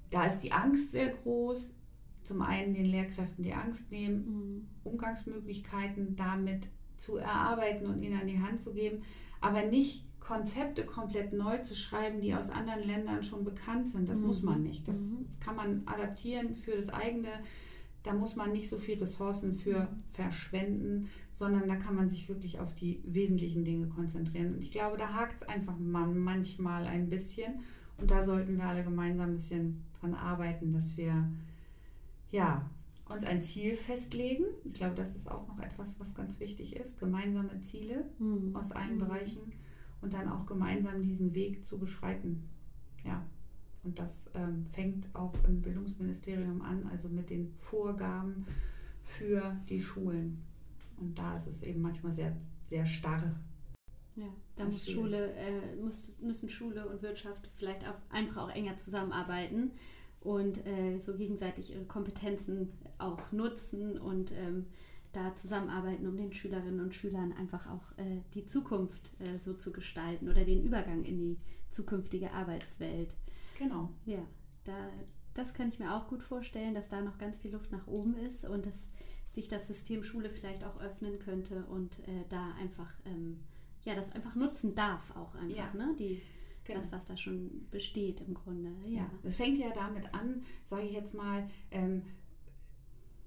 da 0.09 0.25
ist 0.25 0.39
die 0.39 0.51
Angst 0.51 0.91
sehr 0.91 1.09
groß. 1.09 1.71
Zum 2.23 2.41
einen 2.41 2.73
den 2.73 2.85
Lehrkräften 2.85 3.43
die 3.43 3.53
Angst 3.53 3.89
nehmen, 3.91 4.25
mhm. 4.25 4.67
Umgangsmöglichkeiten 4.83 6.15
damit 6.15 6.67
zu 6.97 7.17
erarbeiten 7.17 7.85
und 7.85 8.01
ihnen 8.01 8.19
an 8.19 8.27
die 8.27 8.39
Hand 8.39 8.61
zu 8.61 8.73
geben, 8.73 9.03
aber 9.41 9.63
nicht 9.63 10.05
Konzepte 10.25 10.85
komplett 10.85 11.33
neu 11.33 11.59
zu 11.59 11.75
schreiben, 11.75 12.19
die 12.19 12.33
aus 12.33 12.49
anderen 12.49 12.85
Ländern 12.85 13.21
schon 13.21 13.43
bekannt 13.43 13.87
sind. 13.87 14.09
Das 14.09 14.19
mhm. 14.19 14.27
muss 14.27 14.41
man 14.41 14.63
nicht. 14.63 14.87
Das, 14.87 14.97
mhm. 14.97 15.25
das, 15.27 15.39
kann 15.39 15.55
man 15.55 15.83
adaptieren 15.85 16.55
für 16.55 16.71
das 16.71 16.89
eigene. 16.89 17.29
Da 18.01 18.13
muss 18.13 18.35
man 18.35 18.51
nicht 18.51 18.69
so 18.69 18.77
viel 18.77 18.97
Ressourcen 18.97 19.53
für 19.53 19.87
verschwenden, 20.11 21.09
sondern 21.31 21.67
da 21.67 21.75
kann 21.75 21.95
man 21.95 22.09
sich 22.09 22.27
wirklich 22.27 22.59
auf 22.59 22.73
die 22.73 23.01
wesentlichen 23.05 23.63
Dinge 23.63 23.87
konzentrieren. 23.87 24.55
Und 24.55 24.63
ich 24.63 24.71
glaube, 24.71 24.97
da 24.97 25.13
hakt 25.13 25.41
es 25.41 25.47
einfach 25.47 25.75
manchmal 25.77 26.85
ein 26.85 27.09
bisschen. 27.09 27.59
Und 27.97 28.09
da 28.09 28.23
sollten 28.23 28.57
wir 28.57 28.65
alle 28.65 28.83
gemeinsam 28.83 29.29
ein 29.29 29.35
bisschen 29.35 29.83
dran 29.99 30.15
arbeiten, 30.15 30.73
dass 30.73 30.97
wir 30.97 31.29
ja, 32.31 32.67
uns 33.09 33.23
ein 33.25 33.41
Ziel 33.41 33.75
festlegen. 33.75 34.45
Ich 34.63 34.73
glaube, 34.73 34.95
das 34.95 35.15
ist 35.15 35.29
auch 35.29 35.47
noch 35.47 35.59
etwas, 35.59 35.99
was 35.99 36.13
ganz 36.15 36.39
wichtig 36.39 36.75
ist. 36.75 36.99
Gemeinsame 36.99 37.61
Ziele 37.61 38.05
mhm. 38.17 38.55
aus 38.55 38.71
allen 38.71 38.95
mhm. 38.95 38.99
Bereichen 38.99 39.41
und 40.05 40.13
dann 40.13 40.29
auch 40.29 40.45
gemeinsam 40.45 41.01
diesen 41.01 41.33
Weg 41.33 41.65
zu 41.65 41.77
beschreiten. 41.77 42.47
Ja. 43.03 43.25
Und 43.83 43.99
das 43.99 44.29
ähm, 44.33 44.65
fängt 44.71 45.07
auch 45.13 45.33
im 45.47 45.61
Bildungsministerium 45.61 46.61
an, 46.61 46.87
also 46.91 47.09
mit 47.09 47.29
den 47.29 47.51
Vorgaben 47.57 48.45
für 49.03 49.55
die 49.67 49.81
Schulen. 49.81 50.41
Und 50.97 51.17
da 51.19 51.35
ist 51.35 51.47
es 51.47 51.61
eben 51.63 51.81
manchmal 51.81 52.11
sehr, 52.11 52.35
sehr 52.69 52.85
starr 52.85 53.35
ja, 54.15 54.27
da 54.55 54.65
muss 54.65 54.89
Schule, 54.89 55.33
äh, 55.33 55.75
muss, 55.75 56.15
müssen 56.21 56.47
Schule 56.47 56.87
und 56.87 57.01
Wirtschaft 57.01 57.49
vielleicht 57.57 57.85
auch 57.85 57.97
einfach 58.09 58.43
auch 58.43 58.49
enger 58.49 58.77
zusammenarbeiten 58.77 59.71
und 60.21 60.65
äh, 60.65 60.99
so 60.99 61.17
gegenseitig 61.17 61.73
ihre 61.73 61.83
Kompetenzen 61.83 62.71
auch 62.97 63.33
nutzen 63.33 63.97
und 63.97 64.31
ähm, 64.31 64.67
da 65.15 65.35
zusammenarbeiten, 65.35 66.07
um 66.07 66.17
den 66.17 66.33
Schülerinnen 66.33 66.79
und 66.79 66.95
Schülern 66.95 67.33
einfach 67.33 67.69
auch 67.69 67.97
äh, 67.97 68.21
die 68.33 68.45
Zukunft 68.45 69.13
äh, 69.19 69.39
so 69.39 69.53
zu 69.53 69.71
gestalten 69.71 70.29
oder 70.29 70.45
den 70.45 70.63
Übergang 70.63 71.03
in 71.03 71.17
die 71.17 71.37
zukünftige 71.69 72.31
Arbeitswelt. 72.33 73.15
Genau. 73.57 73.89
Ja, 74.05 74.19
da, 74.63 74.73
das 75.33 75.53
kann 75.53 75.69
ich 75.69 75.79
mir 75.79 75.95
auch 75.95 76.07
gut 76.07 76.23
vorstellen, 76.23 76.73
dass 76.73 76.89
da 76.89 77.01
noch 77.01 77.17
ganz 77.17 77.37
viel 77.37 77.51
Luft 77.51 77.71
nach 77.71 77.87
oben 77.87 78.15
ist 78.17 78.45
und 78.45 78.65
dass 78.65 78.87
sich 79.31 79.47
das 79.47 79.67
System 79.67 80.03
Schule 80.03 80.29
vielleicht 80.29 80.63
auch 80.63 80.79
öffnen 80.79 81.19
könnte 81.19 81.65
und 81.65 81.99
äh, 81.99 82.25
da 82.29 82.53
einfach 82.61 82.93
ähm, 83.05 83.39
ja, 83.85 83.95
das 83.95 84.11
einfach 84.11 84.35
nutzen 84.35 84.75
darf 84.75 85.15
auch 85.15 85.35
einfach, 85.35 85.55
ja. 85.55 85.73
ne? 85.73 85.95
Die, 85.97 86.21
genau. 86.63 86.79
das, 86.79 86.91
was 86.91 87.05
da 87.05 87.15
schon 87.15 87.67
besteht 87.71 88.19
im 88.21 88.33
Grunde. 88.33 88.71
Ja. 88.85 89.09
Es 89.23 89.35
fängt 89.35 89.59
ja 89.59 89.69
damit 89.73 90.13
an, 90.13 90.41
sage 90.65 90.87
ich 90.87 90.91
jetzt 90.91 91.13
mal, 91.13 91.47
ähm, 91.71 92.01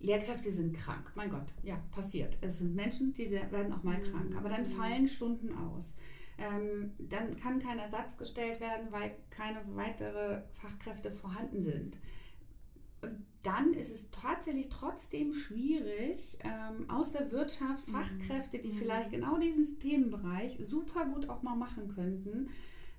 Lehrkräfte 0.00 0.52
sind 0.52 0.76
krank. 0.76 1.10
Mein 1.14 1.30
Gott, 1.30 1.52
ja, 1.62 1.76
passiert. 1.90 2.38
Es 2.40 2.58
sind 2.58 2.74
Menschen, 2.74 3.12
die 3.12 3.30
werden 3.30 3.72
auch 3.72 3.82
mal 3.82 3.98
mhm. 3.98 4.02
krank. 4.02 4.36
Aber 4.36 4.48
dann 4.48 4.64
fallen 4.64 5.08
Stunden 5.08 5.52
aus. 5.52 5.94
Ähm, 6.38 6.92
dann 6.98 7.36
kann 7.36 7.58
kein 7.58 7.80
Ersatz 7.80 8.16
gestellt 8.16 8.60
werden, 8.60 8.92
weil 8.92 9.16
keine 9.30 9.60
weitere 9.74 10.42
Fachkräfte 10.52 11.10
vorhanden 11.10 11.62
sind. 11.62 11.98
Und 13.02 13.26
dann 13.42 13.72
ist 13.72 13.90
es 13.90 14.10
tatsächlich 14.10 14.68
trotzdem 14.68 15.32
schwierig, 15.32 16.38
ähm, 16.44 16.88
aus 16.88 17.12
der 17.12 17.32
Wirtschaft 17.32 17.88
mhm. 17.88 17.92
Fachkräfte, 17.92 18.58
die 18.58 18.70
mhm. 18.70 18.76
vielleicht 18.76 19.10
genau 19.10 19.38
diesen 19.38 19.78
Themenbereich 19.80 20.58
super 20.64 21.06
gut 21.06 21.28
auch 21.28 21.42
mal 21.42 21.56
machen 21.56 21.88
könnten, 21.88 22.50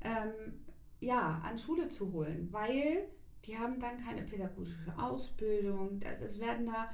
ähm, 0.02 0.54
ja, 1.00 1.42
an 1.46 1.58
Schule 1.58 1.88
zu 1.88 2.12
holen, 2.12 2.50
weil 2.52 3.08
die 3.46 3.58
haben 3.58 3.80
dann 3.80 3.98
keine 3.98 4.24
pädagogische 4.24 4.78
Ausbildung. 4.98 6.00
Es 6.22 6.40
werden 6.40 6.66
da 6.66 6.90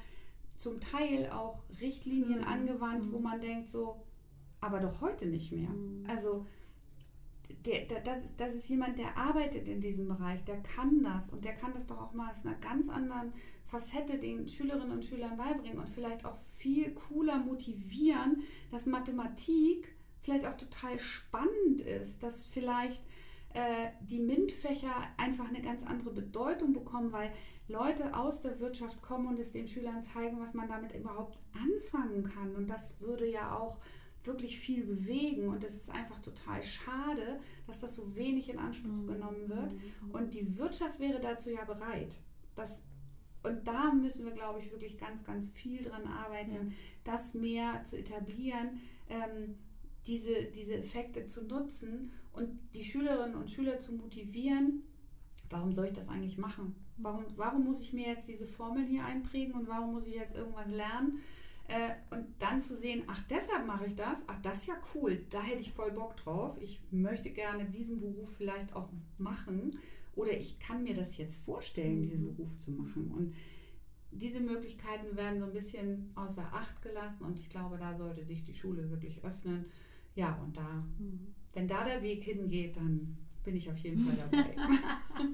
zum 0.57 0.79
Teil 0.79 1.29
auch 1.31 1.63
Richtlinien 1.81 2.39
mhm. 2.39 2.47
angewandt, 2.47 3.11
wo 3.11 3.17
mhm. 3.17 3.23
man 3.23 3.41
denkt 3.41 3.67
so, 3.67 4.01
aber 4.61 4.79
doch 4.79 5.01
heute 5.01 5.25
nicht 5.27 5.51
mehr. 5.51 5.69
Mhm. 5.69 6.03
Also 6.07 6.45
der, 7.65 7.85
der, 7.85 8.01
das, 8.01 8.23
ist, 8.23 8.39
das 8.39 8.53
ist 8.53 8.69
jemand, 8.69 8.97
der 8.97 9.17
arbeitet 9.17 9.67
in 9.67 9.81
diesem 9.81 10.07
Bereich, 10.07 10.43
der 10.43 10.61
kann 10.61 11.03
das 11.03 11.29
und 11.29 11.45
der 11.45 11.53
kann 11.53 11.73
das 11.73 11.85
doch 11.85 12.01
auch 12.01 12.13
mal 12.13 12.31
aus 12.31 12.45
einer 12.45 12.55
ganz 12.55 12.89
anderen 12.89 13.33
Facette 13.65 14.19
den 14.19 14.47
Schülerinnen 14.47 14.91
und 14.91 15.05
Schülern 15.05 15.37
beibringen 15.37 15.79
und 15.79 15.89
vielleicht 15.89 16.25
auch 16.25 16.37
viel 16.37 16.93
cooler 16.93 17.39
motivieren, 17.39 18.43
dass 18.71 18.85
Mathematik 18.85 19.95
vielleicht 20.21 20.45
auch 20.45 20.55
total 20.55 20.97
spannend 20.99 21.81
ist, 21.81 22.23
dass 22.23 22.45
vielleicht 22.45 23.01
äh, 23.55 23.91
die 24.01 24.19
MINT-Fächer 24.19 24.93
einfach 25.17 25.47
eine 25.47 25.61
ganz 25.61 25.83
andere 25.83 26.11
Bedeutung 26.11 26.73
bekommen, 26.73 27.11
weil 27.11 27.31
Leute 27.67 28.13
aus 28.13 28.41
der 28.41 28.59
Wirtschaft 28.59 29.01
kommen 29.01 29.27
und 29.27 29.39
es 29.39 29.53
den 29.53 29.67
Schülern 29.67 30.03
zeigen, 30.03 30.39
was 30.39 30.53
man 30.53 30.67
damit 30.67 30.93
überhaupt 30.93 31.39
anfangen 31.53 32.23
kann. 32.23 32.55
Und 32.55 32.69
das 32.69 32.99
würde 33.01 33.29
ja 33.29 33.57
auch 33.57 33.79
wirklich 34.23 34.59
viel 34.59 34.83
bewegen 34.83 35.47
und 35.49 35.63
es 35.63 35.75
ist 35.75 35.89
einfach 35.89 36.19
total 36.19 36.61
schade, 36.63 37.39
dass 37.67 37.79
das 37.79 37.95
so 37.95 38.15
wenig 38.15 38.49
in 38.49 38.59
Anspruch 38.59 38.91
mhm. 38.91 39.07
genommen 39.07 39.49
wird. 39.49 39.73
Mhm. 39.73 40.11
Und 40.11 40.33
die 40.33 40.57
Wirtschaft 40.57 40.99
wäre 40.99 41.19
dazu 41.19 41.49
ja 41.49 41.63
bereit. 41.63 42.19
Das, 42.55 42.81
und 43.43 43.65
da 43.67 43.93
müssen 43.93 44.25
wir, 44.25 44.33
glaube 44.33 44.59
ich, 44.59 44.71
wirklich 44.71 44.97
ganz, 44.97 45.23
ganz 45.23 45.47
viel 45.47 45.81
dran 45.81 46.07
arbeiten, 46.07 46.53
ja. 46.53 46.61
das 47.03 47.33
mehr 47.33 47.83
zu 47.83 47.97
etablieren, 47.97 48.81
ähm, 49.09 49.55
diese, 50.07 50.43
diese 50.45 50.75
Effekte 50.75 51.25
zu 51.27 51.43
nutzen 51.43 52.11
und 52.35 52.59
die 52.73 52.83
Schülerinnen 52.83 53.35
und 53.35 53.49
Schüler 53.49 53.79
zu 53.79 53.93
motivieren, 53.93 54.83
warum 55.49 55.73
soll 55.73 55.85
ich 55.85 55.93
das 55.93 56.09
eigentlich 56.09 56.37
machen? 56.37 56.75
Warum, 56.97 57.25
warum 57.35 57.65
muss 57.65 57.81
ich 57.81 57.93
mir 57.93 58.07
jetzt 58.07 58.27
diese 58.27 58.45
Formeln 58.45 58.87
hier 58.87 59.05
einprägen 59.05 59.53
und 59.53 59.67
warum 59.67 59.93
muss 59.93 60.07
ich 60.07 60.15
jetzt 60.15 60.35
irgendwas 60.35 60.67
lernen? 60.67 61.19
Äh, 61.67 61.95
und 62.11 62.27
dann 62.39 62.61
zu 62.61 62.75
sehen, 62.75 63.03
ach, 63.07 63.21
deshalb 63.27 63.65
mache 63.65 63.87
ich 63.87 63.95
das, 63.95 64.19
ach, 64.27 64.39
das 64.41 64.59
ist 64.59 64.67
ja 64.67 64.75
cool, 64.93 65.25
da 65.29 65.41
hätte 65.41 65.61
ich 65.61 65.73
voll 65.73 65.91
Bock 65.91 66.15
drauf. 66.17 66.57
Ich 66.61 66.79
möchte 66.91 67.31
gerne 67.31 67.65
diesen 67.65 67.99
Beruf 67.99 68.29
vielleicht 68.37 68.75
auch 68.75 68.89
machen 69.17 69.77
oder 70.15 70.37
ich 70.37 70.59
kann 70.59 70.83
mir 70.83 70.93
das 70.93 71.17
jetzt 71.17 71.43
vorstellen, 71.43 72.01
diesen 72.01 72.21
mhm. 72.21 72.35
Beruf 72.35 72.57
zu 72.59 72.71
machen. 72.71 73.11
Und 73.11 73.35
diese 74.11 74.39
Möglichkeiten 74.39 75.17
werden 75.17 75.39
so 75.39 75.45
ein 75.45 75.53
bisschen 75.53 76.11
außer 76.15 76.45
Acht 76.53 76.81
gelassen 76.81 77.23
und 77.25 77.39
ich 77.39 77.49
glaube, 77.49 77.77
da 77.77 77.97
sollte 77.97 78.23
sich 78.23 78.43
die 78.43 78.53
Schule 78.53 78.89
wirklich 78.89 79.23
öffnen. 79.25 79.65
ja, 80.13 80.39
und 80.43 80.55
da, 80.55 80.85
mhm. 80.99 81.33
Wenn 81.55 81.67
da 81.67 81.83
der 81.83 82.03
Weg 82.03 82.23
hingeht, 82.23 82.75
dann 82.75 83.17
bin 83.43 83.55
ich 83.55 83.69
auf 83.69 83.77
jeden 83.77 83.99
Fall 83.99 84.15
dabei. 84.29 84.55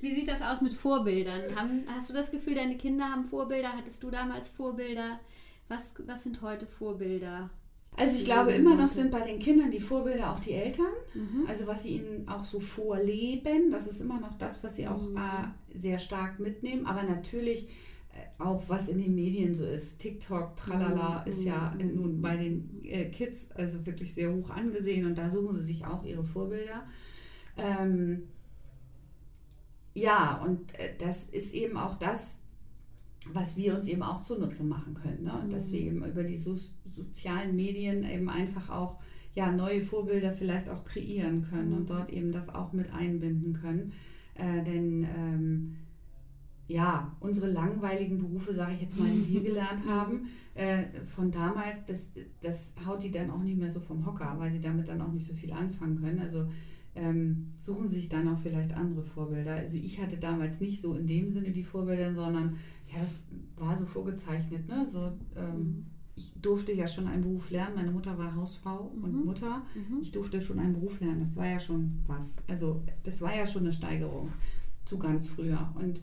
Wie 0.00 0.14
sieht 0.14 0.28
das 0.28 0.42
aus 0.42 0.60
mit 0.60 0.74
Vorbildern? 0.74 1.56
Haben, 1.56 1.84
hast 1.86 2.10
du 2.10 2.14
das 2.14 2.30
Gefühl, 2.30 2.54
deine 2.54 2.76
Kinder 2.76 3.06
haben 3.06 3.24
Vorbilder? 3.24 3.72
Hattest 3.72 4.02
du 4.02 4.10
damals 4.10 4.48
Vorbilder? 4.48 5.20
Was, 5.68 5.94
was 6.06 6.22
sind 6.22 6.42
heute 6.42 6.66
Vorbilder? 6.66 7.50
Also 7.96 8.16
ich 8.16 8.24
glaube, 8.24 8.52
immer 8.52 8.74
noch 8.74 8.88
sind 8.88 9.10
bei 9.10 9.20
den 9.20 9.38
Kindern 9.38 9.70
die 9.70 9.80
Vorbilder 9.80 10.32
auch 10.32 10.40
die 10.40 10.52
Eltern. 10.52 10.86
Mhm. 11.14 11.46
Also 11.46 11.66
was 11.66 11.82
sie 11.82 11.96
ihnen 11.96 12.26
auch 12.26 12.42
so 12.42 12.58
vorleben, 12.58 13.70
das 13.70 13.86
ist 13.86 14.00
immer 14.00 14.18
noch 14.18 14.36
das, 14.38 14.62
was 14.64 14.76
sie 14.76 14.88
auch 14.88 15.02
mhm. 15.02 15.16
äh, 15.16 15.78
sehr 15.78 15.98
stark 15.98 16.40
mitnehmen. 16.40 16.86
Aber 16.86 17.02
natürlich 17.02 17.68
auch 18.38 18.68
was 18.68 18.88
in 18.88 18.98
den 18.98 19.14
Medien 19.14 19.54
so 19.54 19.64
ist. 19.64 19.98
TikTok, 19.98 20.56
tralala, 20.56 21.20
mhm. 21.20 21.30
ist 21.30 21.44
ja 21.44 21.74
mhm. 21.78 21.94
nun 21.94 22.22
bei 22.22 22.36
den 22.36 22.84
äh, 22.84 23.06
Kids 23.06 23.50
also 23.52 23.84
wirklich 23.86 24.14
sehr 24.14 24.32
hoch 24.32 24.50
angesehen 24.50 25.06
und 25.06 25.16
da 25.16 25.28
suchen 25.28 25.56
sie 25.58 25.64
sich 25.64 25.84
auch 25.84 26.04
ihre 26.04 26.24
Vorbilder. 26.24 26.84
Ähm, 27.56 28.22
ja, 29.94 30.42
und 30.42 30.78
äh, 30.78 30.96
das 30.98 31.24
ist 31.24 31.54
eben 31.54 31.76
auch 31.76 31.94
das, 31.96 32.38
was 33.32 33.56
wir 33.56 33.74
uns 33.74 33.86
eben 33.86 34.02
auch 34.02 34.20
zunutze 34.20 34.64
machen 34.64 34.94
können. 34.94 35.24
Ne? 35.24 35.42
Mhm. 35.44 35.50
Dass 35.50 35.70
wir 35.70 35.80
eben 35.80 36.04
über 36.04 36.24
die 36.24 36.38
so 36.38 36.56
sozialen 36.90 37.54
Medien 37.54 38.02
eben 38.04 38.28
einfach 38.28 38.70
auch 38.70 38.98
ja, 39.34 39.50
neue 39.50 39.80
Vorbilder 39.80 40.32
vielleicht 40.32 40.68
auch 40.68 40.84
kreieren 40.84 41.42
können 41.42 41.72
und 41.72 41.88
dort 41.88 42.10
eben 42.10 42.32
das 42.32 42.48
auch 42.48 42.72
mit 42.72 42.92
einbinden 42.92 43.52
können. 43.54 43.92
Äh, 44.34 44.62
denn 44.62 45.06
ähm, 45.16 45.76
ja, 46.72 47.14
unsere 47.20 47.50
langweiligen 47.50 48.18
Berufe, 48.18 48.54
sage 48.54 48.72
ich 48.74 48.82
jetzt 48.82 48.98
mal, 48.98 49.08
die 49.10 49.28
wir 49.28 49.42
gelernt 49.42 49.84
haben, 49.86 50.28
äh, 50.54 50.84
von 51.06 51.30
damals, 51.30 51.84
das, 51.86 52.08
das 52.40 52.72
haut 52.86 53.02
die 53.02 53.10
dann 53.10 53.30
auch 53.30 53.42
nicht 53.42 53.58
mehr 53.58 53.70
so 53.70 53.80
vom 53.80 54.06
Hocker, 54.06 54.34
weil 54.38 54.50
sie 54.50 54.60
damit 54.60 54.88
dann 54.88 55.02
auch 55.02 55.12
nicht 55.12 55.26
so 55.26 55.34
viel 55.34 55.52
anfangen 55.52 56.00
können. 56.00 56.20
Also 56.20 56.46
ähm, 56.94 57.52
suchen 57.58 57.88
sich 57.88 58.08
dann 58.08 58.28
auch 58.28 58.38
vielleicht 58.38 58.74
andere 58.74 59.02
Vorbilder. 59.02 59.52
Also 59.52 59.76
ich 59.76 60.00
hatte 60.00 60.16
damals 60.16 60.60
nicht 60.60 60.80
so 60.80 60.94
in 60.94 61.06
dem 61.06 61.30
Sinne 61.30 61.50
die 61.50 61.64
Vorbilder, 61.64 62.12
sondern 62.14 62.56
ja, 62.88 63.00
das 63.00 63.20
war 63.56 63.76
so 63.76 63.86
vorgezeichnet. 63.86 64.68
Ne? 64.68 64.86
So, 64.90 65.12
ähm, 65.36 65.56
mhm. 65.56 65.86
Ich 66.14 66.30
durfte 66.42 66.72
ja 66.72 66.86
schon 66.86 67.06
einen 67.06 67.22
Beruf 67.22 67.50
lernen. 67.50 67.74
Meine 67.74 67.90
Mutter 67.90 68.18
war 68.18 68.34
Hausfrau 68.34 68.92
mhm. 68.94 69.04
und 69.04 69.24
Mutter. 69.24 69.62
Mhm. 69.74 70.00
Ich 70.02 70.12
durfte 70.12 70.42
schon 70.42 70.58
einen 70.58 70.74
Beruf 70.74 71.00
lernen. 71.00 71.20
Das 71.20 71.36
war 71.36 71.46
ja 71.46 71.58
schon 71.58 71.98
was. 72.06 72.36
Also 72.48 72.82
das 73.02 73.22
war 73.22 73.34
ja 73.34 73.46
schon 73.46 73.62
eine 73.62 73.72
Steigerung 73.72 74.30
zu 74.84 74.98
ganz 74.98 75.26
früher. 75.26 75.72
Und 75.74 76.00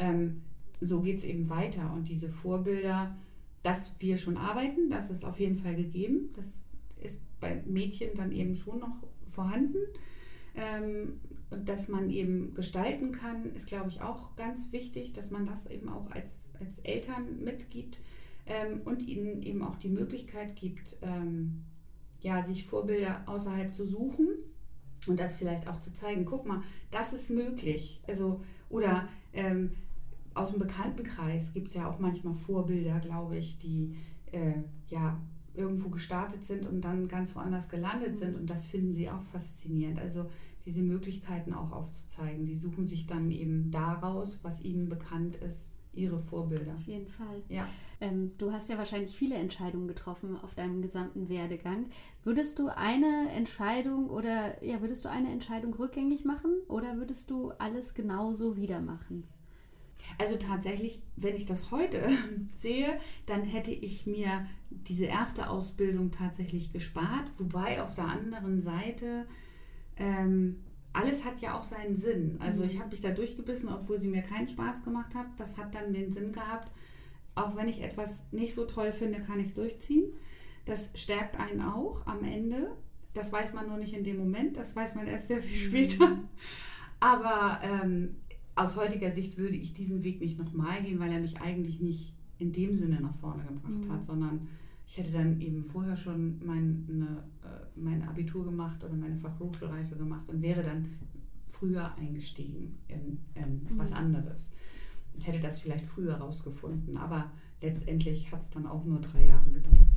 ähm, 0.00 0.42
so 0.80 1.00
geht 1.02 1.18
es 1.18 1.24
eben 1.24 1.48
weiter. 1.50 1.92
Und 1.94 2.08
diese 2.08 2.30
Vorbilder, 2.30 3.16
dass 3.62 3.94
wir 4.00 4.16
schon 4.16 4.36
arbeiten, 4.36 4.88
das 4.88 5.10
ist 5.10 5.24
auf 5.24 5.38
jeden 5.38 5.56
Fall 5.56 5.76
gegeben. 5.76 6.30
Das 6.34 6.46
ist 7.02 7.20
bei 7.38 7.62
Mädchen 7.66 8.10
dann 8.14 8.32
eben 8.32 8.54
schon 8.54 8.80
noch 8.80 8.96
vorhanden. 9.26 9.78
Ähm, 10.56 11.20
und 11.50 11.68
dass 11.68 11.88
man 11.88 12.10
eben 12.10 12.54
gestalten 12.54 13.12
kann, 13.12 13.52
ist, 13.54 13.66
glaube 13.66 13.90
ich, 13.90 14.02
auch 14.02 14.36
ganz 14.36 14.72
wichtig, 14.72 15.12
dass 15.12 15.30
man 15.30 15.44
das 15.44 15.66
eben 15.66 15.88
auch 15.88 16.10
als, 16.12 16.50
als 16.60 16.78
Eltern 16.80 17.42
mitgibt 17.42 17.98
ähm, 18.46 18.80
und 18.84 19.02
ihnen 19.02 19.42
eben 19.42 19.62
auch 19.62 19.76
die 19.76 19.88
Möglichkeit 19.88 20.56
gibt, 20.56 20.96
ähm, 21.02 21.64
ja, 22.20 22.44
sich 22.44 22.66
Vorbilder 22.66 23.22
außerhalb 23.26 23.74
zu 23.74 23.84
suchen 23.84 24.28
und 25.08 25.18
das 25.18 25.36
vielleicht 25.36 25.68
auch 25.68 25.80
zu 25.80 25.92
zeigen. 25.92 26.24
Guck 26.24 26.46
mal, 26.46 26.62
das 26.90 27.12
ist 27.12 27.30
möglich. 27.30 28.00
Also, 28.06 28.42
oder 28.68 29.08
ähm, 29.32 29.72
aus 30.40 30.50
dem 30.50 30.58
Bekanntenkreis 30.58 31.52
gibt 31.52 31.68
es 31.68 31.74
ja 31.74 31.88
auch 31.88 31.98
manchmal 31.98 32.34
Vorbilder, 32.34 32.98
glaube 33.00 33.36
ich, 33.36 33.58
die 33.58 33.94
äh, 34.32 34.54
ja 34.88 35.20
irgendwo 35.54 35.88
gestartet 35.88 36.44
sind 36.44 36.66
und 36.66 36.80
dann 36.82 37.08
ganz 37.08 37.34
woanders 37.34 37.68
gelandet 37.68 38.16
sind. 38.16 38.36
Und 38.36 38.48
das 38.48 38.66
finden 38.66 38.92
sie 38.92 39.10
auch 39.10 39.22
faszinierend. 39.22 39.98
Also 39.98 40.26
diese 40.64 40.82
Möglichkeiten 40.82 41.52
auch 41.52 41.72
aufzuzeigen. 41.72 42.44
Die 42.44 42.54
suchen 42.54 42.86
sich 42.86 43.06
dann 43.06 43.30
eben 43.30 43.70
daraus, 43.70 44.40
was 44.42 44.62
ihnen 44.62 44.88
bekannt 44.88 45.36
ist, 45.36 45.72
ihre 45.92 46.18
Vorbilder. 46.18 46.74
Auf 46.74 46.86
jeden 46.86 47.08
Fall. 47.08 47.42
Ja. 47.48 47.66
Ähm, 48.00 48.32
du 48.38 48.52
hast 48.52 48.68
ja 48.68 48.78
wahrscheinlich 48.78 49.12
viele 49.12 49.34
Entscheidungen 49.34 49.88
getroffen 49.88 50.36
auf 50.42 50.54
deinem 50.54 50.82
gesamten 50.82 51.28
Werdegang. 51.28 51.86
Würdest 52.22 52.58
du 52.58 52.68
eine 52.68 53.30
Entscheidung 53.34 54.08
oder 54.08 54.62
ja, 54.64 54.80
würdest 54.80 55.04
du 55.04 55.10
eine 55.10 55.30
Entscheidung 55.30 55.74
rückgängig 55.74 56.24
machen 56.24 56.52
oder 56.68 56.96
würdest 56.96 57.30
du 57.30 57.50
alles 57.58 57.94
genauso 57.94 58.56
wieder 58.56 58.80
machen? 58.80 59.24
Also 60.18 60.36
tatsächlich, 60.36 61.02
wenn 61.16 61.36
ich 61.36 61.44
das 61.44 61.70
heute 61.70 62.06
sehe, 62.50 62.98
dann 63.26 63.42
hätte 63.42 63.70
ich 63.70 64.06
mir 64.06 64.46
diese 64.70 65.06
erste 65.06 65.48
Ausbildung 65.48 66.10
tatsächlich 66.10 66.72
gespart. 66.72 67.28
Wobei 67.38 67.82
auf 67.82 67.94
der 67.94 68.04
anderen 68.04 68.60
Seite, 68.60 69.26
ähm, 69.96 70.60
alles 70.92 71.24
hat 71.24 71.40
ja 71.40 71.58
auch 71.58 71.62
seinen 71.62 71.94
Sinn. 71.96 72.36
Also 72.40 72.64
ich 72.64 72.74
mhm. 72.74 72.80
habe 72.80 72.90
mich 72.90 73.00
da 73.00 73.10
durchgebissen, 73.10 73.68
obwohl 73.68 73.98
sie 73.98 74.08
mir 74.08 74.22
keinen 74.22 74.48
Spaß 74.48 74.82
gemacht 74.82 75.14
hat. 75.14 75.26
Das 75.36 75.56
hat 75.56 75.74
dann 75.74 75.92
den 75.92 76.12
Sinn 76.12 76.32
gehabt, 76.32 76.70
auch 77.34 77.56
wenn 77.56 77.68
ich 77.68 77.82
etwas 77.82 78.22
nicht 78.32 78.54
so 78.54 78.64
toll 78.64 78.92
finde, 78.92 79.20
kann 79.20 79.40
ich 79.40 79.48
es 79.48 79.54
durchziehen. 79.54 80.12
Das 80.64 80.90
stärkt 80.94 81.38
einen 81.38 81.62
auch 81.62 82.06
am 82.06 82.24
Ende. 82.24 82.76
Das 83.14 83.32
weiß 83.32 83.54
man 83.54 83.68
nur 83.68 83.78
nicht 83.78 83.94
in 83.94 84.04
dem 84.04 84.18
Moment, 84.18 84.56
das 84.56 84.76
weiß 84.76 84.94
man 84.94 85.06
erst 85.06 85.28
sehr 85.28 85.42
viel 85.42 85.66
mhm. 85.66 85.70
später. 85.70 86.18
Aber 87.00 87.60
ähm, 87.62 88.16
aus 88.62 88.76
heutiger 88.76 89.12
Sicht 89.12 89.38
würde 89.38 89.56
ich 89.56 89.72
diesen 89.72 90.04
Weg 90.04 90.20
nicht 90.20 90.38
nochmal 90.38 90.82
gehen, 90.82 91.00
weil 91.00 91.12
er 91.12 91.20
mich 91.20 91.40
eigentlich 91.40 91.80
nicht 91.80 92.14
in 92.38 92.52
dem 92.52 92.76
Sinne 92.76 93.00
nach 93.00 93.14
vorne 93.14 93.42
gebracht 93.44 93.84
mhm. 93.86 93.92
hat, 93.92 94.04
sondern 94.04 94.48
ich 94.86 94.98
hätte 94.98 95.12
dann 95.12 95.40
eben 95.40 95.64
vorher 95.64 95.96
schon 95.96 96.40
mein, 96.44 97.06
äh, 97.42 97.46
mein 97.76 98.02
Abitur 98.02 98.44
gemacht 98.44 98.82
oder 98.82 98.94
meine 98.94 99.16
Fachhochschulreife 99.16 99.96
gemacht 99.96 100.28
und 100.28 100.42
wäre 100.42 100.62
dann 100.62 100.86
früher 101.44 101.94
eingestiegen 101.96 102.78
in, 102.88 103.18
in 103.34 103.62
mhm. 103.62 103.78
was 103.78 103.92
anderes. 103.92 104.50
Hätte 105.22 105.40
das 105.40 105.60
vielleicht 105.60 105.84
früher 105.84 106.14
rausgefunden, 106.14 106.96
aber 106.96 107.30
letztendlich 107.60 108.32
hat 108.32 108.42
es 108.42 108.50
dann 108.50 108.66
auch 108.66 108.84
nur 108.84 109.00
drei 109.00 109.26
Jahre 109.26 109.50
gedauert. 109.50 109.89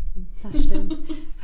Das 0.43 0.63
stimmt. 0.63 0.99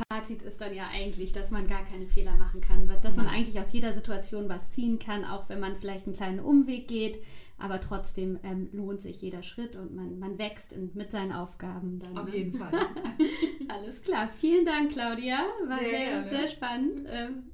Fazit 0.08 0.42
ist 0.42 0.60
dann 0.60 0.72
ja 0.74 0.88
eigentlich, 0.92 1.32
dass 1.32 1.50
man 1.50 1.66
gar 1.66 1.84
keine 1.84 2.06
Fehler 2.06 2.36
machen 2.36 2.60
kann, 2.60 2.88
dass 3.02 3.16
man 3.16 3.26
eigentlich 3.26 3.58
aus 3.58 3.72
jeder 3.72 3.94
Situation 3.94 4.48
was 4.48 4.70
ziehen 4.70 4.98
kann, 4.98 5.24
auch 5.24 5.48
wenn 5.48 5.60
man 5.60 5.76
vielleicht 5.76 6.06
einen 6.06 6.14
kleinen 6.14 6.40
Umweg 6.40 6.86
geht, 6.86 7.18
aber 7.58 7.80
trotzdem 7.80 8.38
ähm, 8.42 8.68
lohnt 8.72 9.00
sich 9.00 9.20
jeder 9.22 9.42
Schritt 9.42 9.76
und 9.76 9.94
man, 9.94 10.18
man 10.18 10.38
wächst 10.38 10.72
in, 10.72 10.90
mit 10.94 11.10
seinen 11.10 11.32
Aufgaben 11.32 11.98
dann. 11.98 12.16
Auf 12.16 12.28
ne? 12.28 12.36
jeden 12.36 12.58
Fall. 12.58 12.70
Alles 13.68 14.00
klar. 14.02 14.28
Vielen 14.28 14.64
Dank, 14.64 14.92
Claudia. 14.92 15.40
War 15.66 15.78
sehr, 15.78 15.90
sehr, 15.90 16.28
sehr 16.28 16.48
spannend. 16.48 17.02
Ähm, 17.06 17.44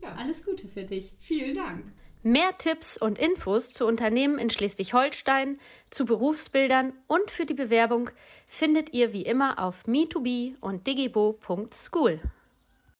ja. 0.00 0.14
Alles 0.16 0.44
Gute 0.44 0.68
für 0.68 0.84
dich. 0.84 1.14
Vielen 1.18 1.54
Dank. 1.54 1.84
Mehr 2.24 2.56
Tipps 2.56 2.96
und 2.96 3.18
Infos 3.18 3.72
zu 3.72 3.84
Unternehmen 3.84 4.38
in 4.38 4.48
Schleswig-Holstein, 4.48 5.58
zu 5.90 6.04
Berufsbildern 6.04 6.92
und 7.08 7.32
für 7.32 7.46
die 7.46 7.54
Bewerbung 7.54 8.10
findet 8.46 8.92
ihr 8.92 9.12
wie 9.12 9.22
immer 9.22 9.58
auf 9.58 9.86
me2be 9.86 10.54
und 10.60 10.86
digibo.school. 10.86 12.20